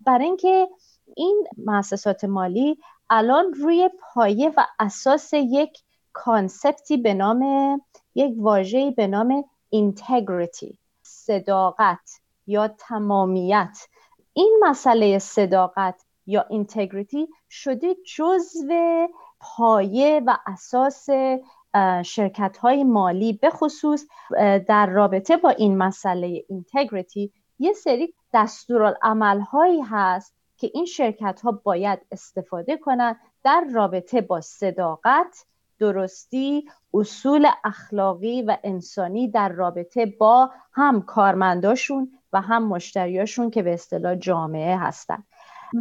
برای 0.00 0.24
اینکه 0.24 0.68
این 1.16 1.44
مؤسسات 1.66 2.24
مالی 2.24 2.78
الان 3.10 3.52
روی 3.54 3.90
پایه 4.00 4.52
و 4.56 4.66
اساس 4.78 5.30
یک 5.32 5.78
concept 6.12 6.86
ی 6.86 6.96
به 6.96 7.14
نام 7.14 7.42
یک 8.14 8.34
واژه‌ای 8.36 8.90
به 8.90 9.06
نام 9.06 9.44
integrity 9.70 10.78
صداقت 11.02 12.20
یا 12.46 12.68
تمامیت. 12.68 13.78
این 14.32 14.60
مسئله 14.62 15.18
صداقت 15.18 16.04
یا 16.26 16.46
integrity 16.50 17.28
شده 17.50 17.96
جزو 18.16 19.08
پایه 19.40 20.22
و 20.26 20.36
اساس 20.46 21.06
شرکت 22.04 22.56
های 22.56 22.84
مالی 22.84 23.32
به 23.32 23.50
خصوص 23.50 24.06
در 24.68 24.86
رابطه 24.86 25.36
با 25.36 25.50
این 25.50 25.78
مسئله 25.78 26.44
اینتگریتی 26.48 27.32
یه 27.58 27.72
سری 27.72 28.14
دستورالعمل 28.34 29.40
هایی 29.40 29.80
هست 29.80 30.34
که 30.56 30.70
این 30.74 30.84
شرکت 30.84 31.40
ها 31.40 31.52
باید 31.52 31.98
استفاده 32.12 32.76
کنند 32.76 33.16
در 33.44 33.64
رابطه 33.74 34.20
با 34.20 34.40
صداقت 34.40 35.44
درستی 35.78 36.68
اصول 36.94 37.46
اخلاقی 37.64 38.42
و 38.42 38.56
انسانی 38.64 39.30
در 39.30 39.48
رابطه 39.48 40.06
با 40.06 40.50
هم 40.72 41.02
کارمنداشون 41.02 42.10
و 42.32 42.40
هم 42.40 42.68
مشتریاشون 42.68 43.50
که 43.50 43.62
به 43.62 43.74
اصطلاح 43.74 44.14
جامعه 44.14 44.76
هستند 44.76 45.24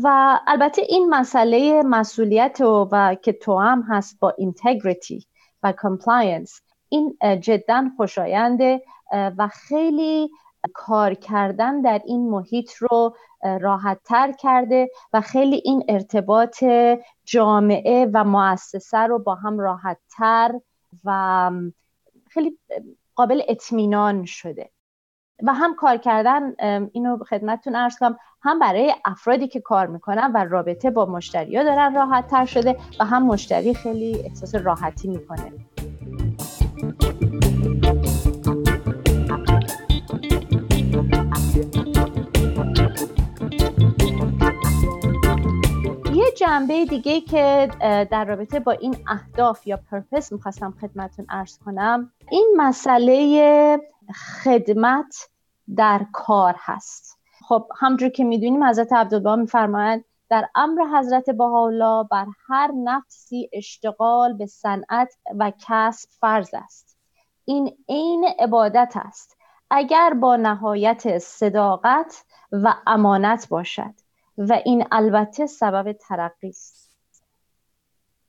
و 0.03 0.39
البته 0.47 0.81
این 0.89 1.09
مسئله 1.09 1.83
مسئولیت 1.83 2.61
و, 2.61 2.89
و 2.91 3.15
که 3.15 3.33
تو 3.33 3.59
هم 3.59 3.85
هست 3.89 4.19
با 4.19 4.33
integrity. 4.37 5.27
و 5.63 5.73
compliance 5.81 6.61
این 6.89 7.17
جدا 7.39 7.85
خوشاینده 7.97 8.81
و 9.11 9.47
خیلی 9.47 10.29
کار 10.73 11.13
کردن 11.13 11.81
در 11.81 12.01
این 12.05 12.29
محیط 12.29 12.71
رو 12.73 13.15
راحت 13.61 13.99
تر 14.05 14.31
کرده 14.31 14.89
و 15.13 15.21
خیلی 15.21 15.61
این 15.65 15.83
ارتباط 15.89 16.63
جامعه 17.25 18.09
و 18.13 18.23
مؤسسه 18.23 18.97
رو 18.97 19.19
با 19.19 19.35
هم 19.35 19.59
راحت 19.59 19.97
تر 20.17 20.59
و 21.05 21.51
خیلی 22.29 22.57
قابل 23.15 23.41
اطمینان 23.47 24.25
شده. 24.25 24.69
و 25.43 25.53
هم 25.53 25.75
کار 25.75 25.97
کردن 25.97 26.53
اینو 26.91 27.17
خدمتتون 27.17 27.75
ارز 27.75 27.97
کنم 27.99 28.17
هم 28.41 28.59
برای 28.59 28.93
افرادی 29.05 29.47
که 29.47 29.61
کار 29.61 29.87
می‌کنن 29.87 30.31
و 30.33 30.45
رابطه 30.49 30.91
با 30.91 31.05
مشتری 31.05 31.57
ها 31.57 31.63
دارن 31.63 31.95
راحت 31.95 32.27
تر 32.27 32.45
شده 32.45 32.77
و 32.99 33.05
هم 33.05 33.25
مشتری 33.25 33.73
خیلی 33.73 34.21
احساس 34.25 34.55
راحتی 34.55 35.07
می‌کنه. 35.07 35.51
جنبه 46.37 46.85
دیگه 46.85 47.21
که 47.21 47.69
در 48.11 48.25
رابطه 48.25 48.59
با 48.59 48.71
این 48.71 48.97
اهداف 49.07 49.67
یا 49.67 49.79
پرپس 49.91 50.31
می‌خواستم 50.31 50.73
خدمتون 50.81 51.25
ارز 51.29 51.57
کنم. 51.57 52.11
این 52.31 52.53
مسئله 52.57 53.81
خدمت 54.43 55.29
در 55.75 56.05
کار 56.13 56.55
هست. 56.57 57.17
خب 57.47 57.67
همجور 57.79 58.09
که 58.09 58.23
می‌دونیم 58.23 58.63
حضرت 58.63 58.93
عبدالبها 58.93 59.35
میفرمایند 59.35 60.03
در 60.29 60.49
امر 60.55 60.81
حضرت 60.99 61.29
بهاءالله 61.29 62.07
بر 62.11 62.25
هر 62.47 62.71
نفسی 62.83 63.49
اشتغال 63.53 64.33
به 64.33 64.45
صنعت 64.45 65.13
و 65.39 65.51
کسب 65.67 66.09
فرض 66.19 66.49
است. 66.53 66.97
این 67.45 67.77
عین 67.89 68.25
عبادت 68.39 68.93
است. 68.95 69.37
اگر 69.69 70.13
با 70.13 70.35
نهایت 70.35 71.17
صداقت 71.17 72.25
و 72.51 72.73
امانت 72.87 73.49
باشد. 73.49 74.06
و 74.37 74.61
این 74.65 74.85
البته 74.91 75.45
سبب 75.45 75.91
ترقی 75.91 76.49
است. 76.49 76.87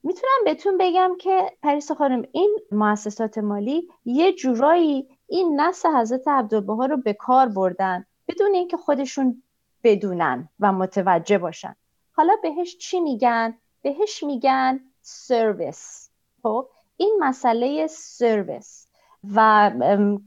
می‌تونم 0.02 0.44
بهتون 0.44 0.78
بگم 0.80 1.10
که 1.20 1.52
پریسا 1.62 1.94
خانم 1.94 2.24
این 2.32 2.58
مؤسسات 2.72 3.38
مالی 3.38 3.88
یه 4.04 4.32
جورایی 4.32 5.08
این 5.26 5.60
نسل 5.60 5.88
حضرت 5.88 6.28
عبدالبها 6.28 6.86
رو 6.86 6.96
به 6.96 7.12
کار 7.12 7.48
بردن 7.48 8.06
بدون 8.28 8.54
اینکه 8.54 8.76
خودشون 8.76 9.42
بدونن 9.84 10.48
و 10.60 10.72
متوجه 10.72 11.38
باشن. 11.38 11.76
حالا 12.12 12.36
بهش 12.42 12.76
چی 12.76 13.00
میگن؟ 13.00 13.58
بهش 13.82 14.22
میگن 14.22 14.80
سرویس. 15.02 16.10
خب 16.42 16.68
این 16.96 17.16
مسئله 17.20 17.86
سرویس 17.86 18.88
و 19.34 19.72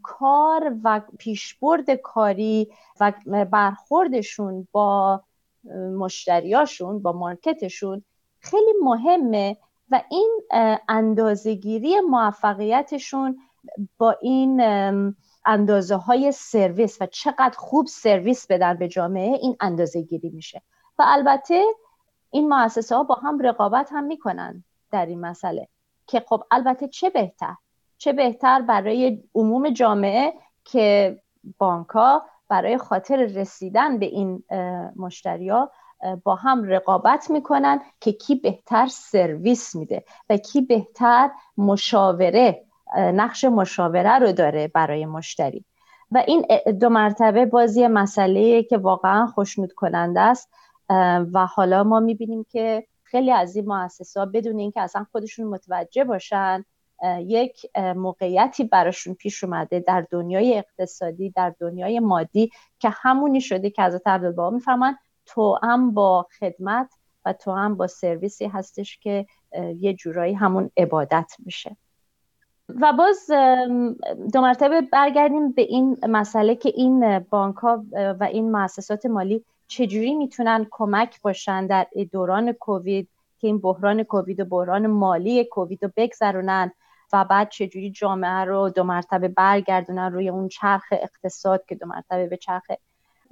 کار 0.03 0.75
و 0.83 1.01
پیشبرد 1.17 1.91
کاری 1.91 2.71
و 2.99 3.13
برخوردشون 3.45 4.67
با 4.71 5.23
مشتریاشون 5.97 7.01
با 7.01 7.11
مارکتشون 7.11 8.03
خیلی 8.39 8.73
مهمه 8.83 9.57
و 9.91 10.03
این 10.11 10.41
اندازهگیری 10.89 11.99
موفقیتشون 11.99 13.37
با 13.97 14.11
این 14.21 14.61
اندازه 15.45 15.95
های 15.95 16.31
سرویس 16.31 16.97
و 17.01 17.05
چقدر 17.05 17.57
خوب 17.57 17.87
سرویس 17.87 18.47
بدن 18.47 18.77
به 18.77 18.87
جامعه 18.87 19.37
این 19.41 19.55
اندازه 19.59 20.01
گیری 20.01 20.29
میشه. 20.29 20.61
و 20.99 21.03
البته 21.07 21.63
این 22.31 22.49
مؤسسه 22.49 22.95
ها 22.95 23.03
با 23.03 23.15
هم 23.15 23.39
رقابت 23.39 23.89
هم 23.91 24.03
می‌کنن 24.03 24.63
در 24.91 25.05
این 25.05 25.21
مسئله 25.21 25.67
که 26.07 26.23
خب 26.27 26.43
البته 26.51 26.87
چه 26.87 27.09
بهتر؟ 27.09 27.55
چه 27.97 28.13
بهتر 28.13 28.61
برای 28.61 29.23
عموم 29.35 29.69
جامعه 29.69 30.33
که 30.63 31.17
بانک 31.57 31.87
برای 32.51 32.77
خاطر 32.77 33.15
رسیدن 33.15 33.99
به 33.99 34.05
این 34.05 34.43
مشتریا 34.95 35.71
با 36.23 36.35
هم 36.35 36.63
رقابت 36.63 37.29
می‌کنن 37.29 37.79
که 37.99 38.11
کی 38.11 38.35
بهتر 38.35 38.87
سرویس 38.87 39.75
میده 39.75 40.03
و 40.29 40.37
کی 40.37 40.61
بهتر 40.61 41.29
مشاوره 41.57 42.65
نقش 42.95 43.43
مشاوره 43.45 44.19
رو 44.19 44.31
داره 44.31 44.67
برای 44.67 45.05
مشتری. 45.05 45.65
و 46.11 46.23
این 46.27 46.45
دو 46.79 46.89
مرتبه 46.89 47.45
بازی 47.45 47.87
مسئله 47.87 48.63
که 48.63 48.77
واقعا 48.77 49.27
خوشنود 49.27 49.73
کننده 49.73 50.19
است 50.19 50.49
و 51.33 51.45
حالا 51.45 51.83
ما 51.83 51.99
می‌بینیم 51.99 52.45
که 52.49 52.87
خیلی 53.03 53.31
از 53.31 53.55
این 53.55 53.65
مؤسسات 53.65 54.29
بدون 54.33 54.59
اینکه 54.59 54.81
اصلا 54.81 55.05
خودشون 55.11 55.47
متوجه 55.47 56.03
باشن 56.03 56.65
یک 57.19 57.77
موقعیتی 57.77 58.63
براشون 58.63 59.13
پیش 59.13 59.43
اومده 59.43 59.79
در 59.79 60.05
دنیای 60.11 60.57
اقتصادی 60.57 61.29
در 61.29 61.53
دنیای 61.59 61.99
مادی 61.99 62.51
که 62.79 62.89
همونی 62.91 63.41
شده 63.41 63.69
که 63.69 63.81
از 63.81 64.01
عبدالبها 64.05 64.49
میفرمان 64.49 64.97
تو 65.25 65.59
هم 65.63 65.93
با 65.93 66.27
خدمت 66.39 66.89
و 67.25 67.33
تو 67.33 67.51
هم 67.51 67.75
با 67.75 67.87
سرویسی 67.87 68.45
هستش 68.45 68.97
که 68.97 69.25
یه 69.75 69.93
جورایی 69.93 70.33
همون 70.33 70.71
عبادت 70.77 71.31
میشه. 71.45 71.77
و 72.69 72.93
باز 72.93 73.31
دو 74.33 74.41
مرتبه 74.41 74.81
برگردیم 74.81 75.51
به 75.51 75.61
این 75.61 75.97
مسئله 76.09 76.55
که 76.55 76.71
این 76.75 77.19
بانک 77.19 77.55
ها 77.55 77.83
و 77.93 78.23
این 78.31 78.51
مؤسسات 78.51 79.05
مالی 79.05 79.45
چجوری 79.67 80.13
می‌تونن 80.15 80.67
کمک 80.71 81.21
باشن 81.21 81.67
در 81.67 81.87
دوران 82.11 82.51
کووید 82.51 83.09
که 83.39 83.47
این 83.47 83.59
بحران 83.59 84.03
کووید 84.03 84.39
و 84.39 84.45
بحران 84.45 84.87
مالی 84.87 85.43
کووید 85.43 85.83
رو 85.83 85.91
بگذرونن 85.97 86.71
و 87.13 87.25
بعد 87.25 87.49
چجوری 87.49 87.91
جامعه 87.91 88.45
رو 88.45 88.69
دو 88.69 88.83
مرتبه 88.83 89.27
برگردونن 89.27 90.11
روی 90.11 90.29
اون 90.29 90.47
چرخ 90.47 90.85
اقتصاد 90.91 91.65
که 91.65 91.75
دو 91.75 91.85
مرتبه 91.85 92.27
به 92.27 92.37
چرخ 92.37 92.63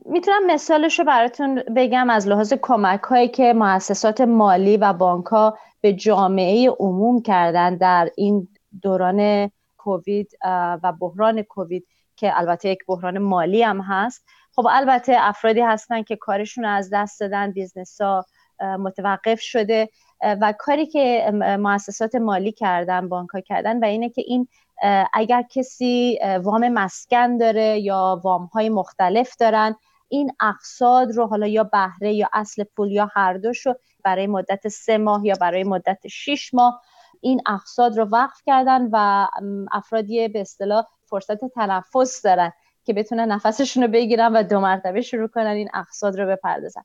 می‌تونم 0.06 0.46
مثالش 0.48 1.00
رو 1.00 1.06
براتون 1.06 1.56
بگم 1.76 2.10
از 2.10 2.28
لحاظ 2.28 2.54
کمک 2.62 3.02
هایی 3.02 3.28
که 3.28 3.54
مؤسسات 3.54 4.22
مالی 4.22 4.78
و 4.78 4.94
بانک 4.94 5.26
ها 5.26 5.58
به 5.82 5.94
جامعه 5.94 6.70
عموم 6.70 7.22
کردن 7.22 7.76
در 7.76 8.10
این 8.18 8.48
دوران 8.82 9.52
کووید 9.78 10.32
و 10.84 10.94
بحران 11.00 11.42
کووید 11.42 11.88
که 12.16 12.40
البته 12.40 12.70
یک 12.70 12.80
بحران 12.88 13.18
مالی 13.18 13.64
هم 13.64 13.82
هست. 13.82 14.26
خب 14.56 14.68
البته 14.70 15.16
افرادی 15.20 15.62
هستن 15.62 16.04
که 16.04 16.16
کارشون 16.16 16.66
از 16.66 16.90
دست 16.94 17.20
دادن 17.20 17.52
business 17.52 18.02
ها 18.02 18.26
متوقف 18.60 19.40
شده. 19.42 19.90
و 20.24 20.54
کاری 20.60 20.86
که 20.86 21.32
مؤسسات 21.60 22.16
مالی 22.16 22.52
کردن 22.52 23.10
بانک 23.10 23.30
ها 23.30 23.42
کردن 23.42 23.80
و 23.80 23.86
اینه 23.86 24.10
که 24.10 24.24
این 24.28 24.48
اگر 25.14 25.42
کسی 25.42 26.20
وام 26.44 26.70
مسکن 26.70 27.38
داره 27.38 27.80
یا 27.80 28.22
وام 28.24 28.46
های 28.46 28.70
مختلف 28.70 29.36
دارن 29.36 29.76
این 30.10 30.32
اقصاد 30.40 31.12
رو 31.12 31.28
حالا 31.28 31.48
یا 31.48 31.64
بهره 31.64 32.14
یا 32.14 32.30
اصل 32.34 32.64
پول 32.64 32.92
یا 32.92 33.10
هر 33.16 33.34
دوش 33.34 33.66
رو 33.66 33.76
برای 34.04 34.28
مدت 34.28 34.68
سه 34.68 34.98
ماه 34.98 35.26
یا 35.26 35.36
برای 35.42 35.64
مدت 35.64 36.08
شیش 36.08 36.54
ماه 36.54 36.82
این 37.22 37.42
اقصاد 37.46 37.98
رو 37.98 38.06
وقف 38.06 38.42
کردن 38.46 38.90
و 38.92 39.28
افرادی 39.72 40.28
به 40.28 40.42
اصطلاح 40.42 40.86
فرصت 41.06 41.46
تنفس 41.46 42.22
دارن 42.22 42.52
که 42.86 42.94
بتونن 42.94 43.32
نفسشون 43.32 43.84
رو 43.84 43.90
بگیرن 43.90 44.34
و 44.34 44.44
دو 44.44 44.60
مرتبه 44.60 45.02
شروع 45.02 45.28
کنن 45.28 45.48
این 45.48 45.70
اقصاد 45.74 46.20
رو 46.20 46.28
بپردازن. 46.28 46.82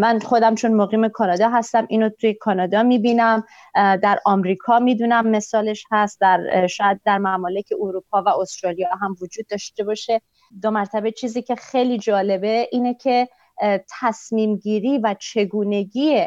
من 0.00 0.18
خودم 0.18 0.54
چون 0.54 0.74
مقیم 0.74 1.08
کانادا 1.08 1.48
هستم 1.48 1.86
اینو 1.88 2.08
توی 2.08 2.34
کانادا 2.34 2.82
می‌بینم. 2.82 3.44
در 3.74 4.18
آمریکا 4.24 4.78
می‌دونم 4.78 5.26
مثالش 5.26 5.84
هست. 5.90 6.20
در 6.20 6.66
شاید 6.66 7.00
در 7.04 7.18
ممالک 7.18 7.68
اروپا 7.80 8.22
و 8.22 8.28
استرالیا 8.28 8.88
هم 9.00 9.16
وجود 9.22 9.46
داشته 9.46 9.84
باشه. 9.84 10.20
دو 10.62 10.70
مرتبه 10.70 11.12
چیزی 11.12 11.42
که 11.42 11.54
خیلی 11.54 11.98
جالبه 11.98 12.68
اینه 12.72 12.94
که 12.94 13.28
تصمیم 14.00 14.56
گیری 14.56 14.98
و 14.98 15.14
چگونگی 15.18 16.24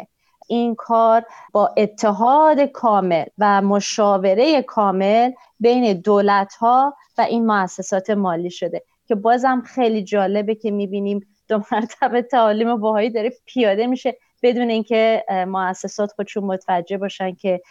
این 0.48 0.76
کار 0.76 1.26
با 1.54 1.74
اتحاد 1.78 2.60
کامل 2.60 3.26
و 3.38 3.62
مشاوره 3.62 4.62
کامل 4.62 5.32
بین 5.60 6.02
دولت 6.02 6.54
ها 6.54 6.96
و 7.18 7.22
این 7.22 7.46
مؤسسات 7.46 8.10
مالی 8.10 8.50
شده. 8.50 8.84
که 9.12 9.16
بازم 9.16 9.62
خیلی 9.62 10.04
جالبه 10.04 10.56
که 10.56 10.72
می‌بینیم 10.72 11.20
دو 11.48 11.64
مرتبه 11.72 12.22
تعالیم 12.22 12.78
باهایی 12.78 13.10
داره 13.10 13.34
پیاده 13.46 13.88
میشه 13.88 14.18
بدون 14.44 14.70
اینکه 14.70 15.26
مؤسسات 15.48 16.12
خودشون 16.12 16.44
متوجه 16.44 16.98
باشن 16.98 17.36
که 17.36 17.62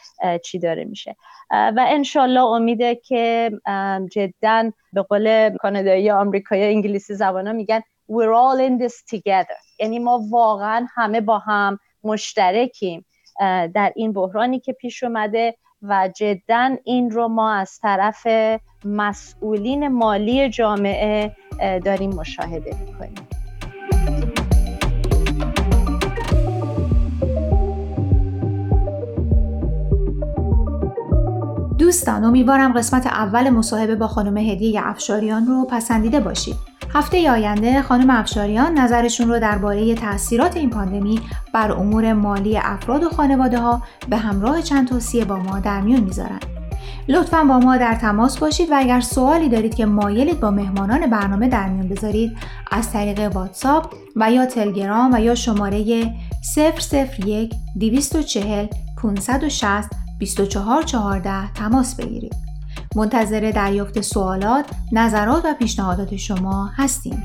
چی 0.44 0.58
داره 0.58 0.84
میشه. 0.84 1.16
و 1.50 1.86
انشالله 1.88 2.40
امیده 2.40 2.94
که 2.94 3.50
جدا 4.12 4.70
به 4.92 5.02
قول 5.02 5.56
کانادایی 5.56 6.10
آمریکایی 6.10 6.62
انگلیسی 6.62 7.14
زبانا 7.14 7.52
میگن 7.52 7.80
we're 8.10 8.34
all 8.34 8.60
in 8.68 8.84
this 8.84 9.16
together. 9.16 9.78
یعنی 9.78 9.98
ما 9.98 10.22
واقعا 10.30 10.86
همه 10.94 11.20
با 11.20 11.38
هم 11.38 11.78
مشترکیم. 12.04 13.06
در 13.74 13.92
این 13.96 14.12
بحرانی 14.12 14.60
که 14.60 14.72
پیش 14.72 15.02
اومده 15.02 15.56
و 15.82 16.08
جدا 16.16 16.76
این 16.84 17.10
رو 17.10 17.28
ما 17.28 17.54
از 17.54 17.78
طرف 17.82 18.26
مسئولین 18.84 19.88
مالی 19.88 20.50
جامعه 20.50 21.36
داریم 21.84 22.10
مشاهده 22.10 22.76
می‌کنیم 22.80 23.14
دوستان 31.78 32.24
امیدوارم 32.24 32.72
قسمت 32.72 33.06
اول 33.06 33.50
مصاحبه 33.50 33.96
با 33.96 34.06
خانم 34.06 34.36
هدیه 34.36 34.80
افشاریان 34.84 35.46
رو 35.46 35.66
پسندیده 35.70 36.20
باشید. 36.20 36.79
هفته 36.94 37.30
آینده 37.30 37.82
خانم 37.82 38.10
افشاریان 38.10 38.78
نظرشون 38.78 39.28
رو 39.28 39.38
درباره 39.38 39.94
تاثیرات 39.94 40.56
این 40.56 40.70
پاندمی 40.70 41.20
بر 41.54 41.72
امور 41.72 42.12
مالی 42.12 42.58
افراد 42.58 43.04
و 43.04 43.08
خانواده 43.10 43.58
ها 43.58 43.82
به 44.08 44.16
همراه 44.16 44.62
چند 44.62 44.88
توصیه 44.88 45.24
با 45.24 45.36
ما 45.36 45.60
در 45.60 45.80
میون 45.80 46.00
می‌ذارن. 46.00 46.40
لطفا 47.08 47.44
با 47.44 47.58
ما 47.58 47.76
در 47.76 47.94
تماس 47.94 48.38
باشید 48.38 48.70
و 48.70 48.74
اگر 48.76 49.00
سوالی 49.00 49.48
دارید 49.48 49.74
که 49.74 49.86
مایلید 49.86 50.40
با 50.40 50.50
مهمانان 50.50 51.06
برنامه 51.10 51.48
در 51.48 51.68
میون 51.68 51.88
بذارید 51.88 52.36
از 52.70 52.92
طریق 52.92 53.36
واتساپ 53.36 53.94
و 54.16 54.32
یا 54.32 54.46
تلگرام 54.46 55.14
و 55.14 55.20
یا 55.20 55.34
شماره 55.34 55.78
001 56.56 57.54
240 57.80 58.66
560 59.02 59.90
2414 60.20 61.52
تماس 61.52 61.94
بگیرید. 61.94 62.49
منتظر 62.96 63.52
دریافت 63.54 64.00
سوالات، 64.00 64.66
نظرات 64.92 65.44
و 65.44 65.54
پیشنهادات 65.54 66.16
شما 66.16 66.70
هستیم. 66.74 67.24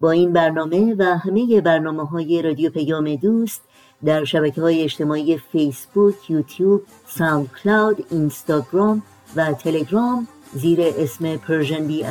با 0.00 0.10
این 0.10 0.32
برنامه 0.32 0.94
و 0.98 1.02
همه 1.02 1.60
برنامه 1.60 2.04
های 2.04 2.42
رادیو 2.42 2.70
پیام 2.70 3.14
دوست 3.14 3.60
در 4.04 4.24
شبکه 4.24 4.60
های 4.60 4.82
اجتماعی 4.82 5.38
فیسبوک، 5.38 6.30
یوتیوب، 6.30 6.82
SoundCloud، 7.06 8.06
اینستاگرام 8.10 9.02
و 9.36 9.52
تلگرام 9.52 10.28
زیر 10.52 10.78
اسم 10.82 11.36
Persian 11.36 11.86
BMS 11.86 12.04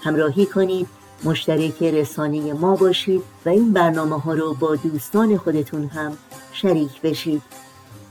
همراهی 0.00 0.46
کنید 0.46 1.03
مشترک 1.24 1.82
رسانه 1.82 2.52
ما 2.52 2.76
باشید 2.76 3.22
و 3.46 3.48
این 3.48 3.72
برنامه 3.72 4.20
ها 4.20 4.34
رو 4.34 4.54
با 4.54 4.76
دوستان 4.76 5.36
خودتون 5.36 5.86
هم 5.86 6.16
شریک 6.52 7.00
بشید. 7.00 7.42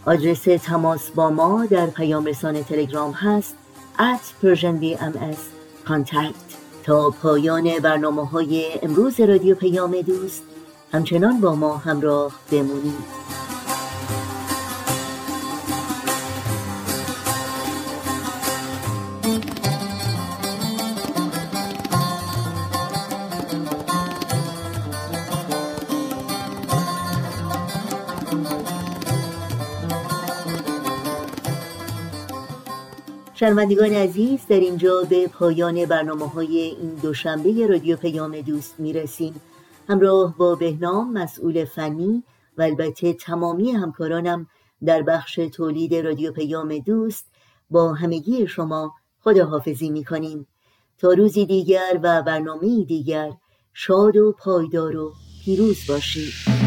آدرس 0.06 0.44
تماس 0.44 1.10
با 1.10 1.30
ما 1.30 1.66
در 1.66 1.86
پیام 1.86 2.26
رسانه 2.26 2.64
تلگرام 2.64 3.12
هست 3.12 3.56
at 3.98 4.46
persianbms. 4.46 5.40
Contact. 5.88 6.54
تا 6.84 7.10
پایان 7.10 7.80
برنامه 7.80 8.26
های 8.26 8.66
امروز 8.82 9.20
رادیو 9.20 9.56
پیام 9.56 10.02
دوست 10.02 10.44
همچنان 10.94 11.42
با 11.42 11.56
ما 11.56 11.78
همراه 11.78 12.32
بمونید. 12.52 13.43
شنوندگان 33.44 33.94
عزیز 33.94 34.40
در 34.50 34.60
اینجا 34.60 35.02
به 35.10 35.28
پایان 35.28 35.86
برنامه 35.86 36.28
های 36.28 36.58
این 36.58 36.90
دوشنبه 37.02 37.68
رادیو 37.68 37.98
پیام 37.98 38.42
دوست 38.42 38.80
می‌رسیم. 38.80 39.42
همراه 39.90 40.38
با 40.38 40.56
بهنام 40.56 41.14
مسئول 41.14 41.66
فنی 41.66 42.24
و 42.58 42.62
البته 42.62 43.14
تمامی 43.14 43.72
همکارانم 43.72 44.48
در 44.86 45.02
بخش 45.02 45.36
تولید 45.36 45.96
رادیو 45.96 46.32
پیام 46.32 46.78
دوست 46.78 47.26
با 47.70 47.94
همگی 47.94 48.48
شما 48.48 48.94
خداحافظی 49.20 49.90
می‌کنیم. 49.90 50.48
تا 50.98 51.14
روزی 51.14 51.46
دیگر 51.46 52.00
و 52.04 52.22
برنامه 52.22 52.84
دیگر 52.84 53.32
شاد 53.74 54.18
و 54.18 54.32
پایدار 54.32 54.98
و 54.98 55.14
پیروز 55.46 55.78
باشید. 55.88 56.63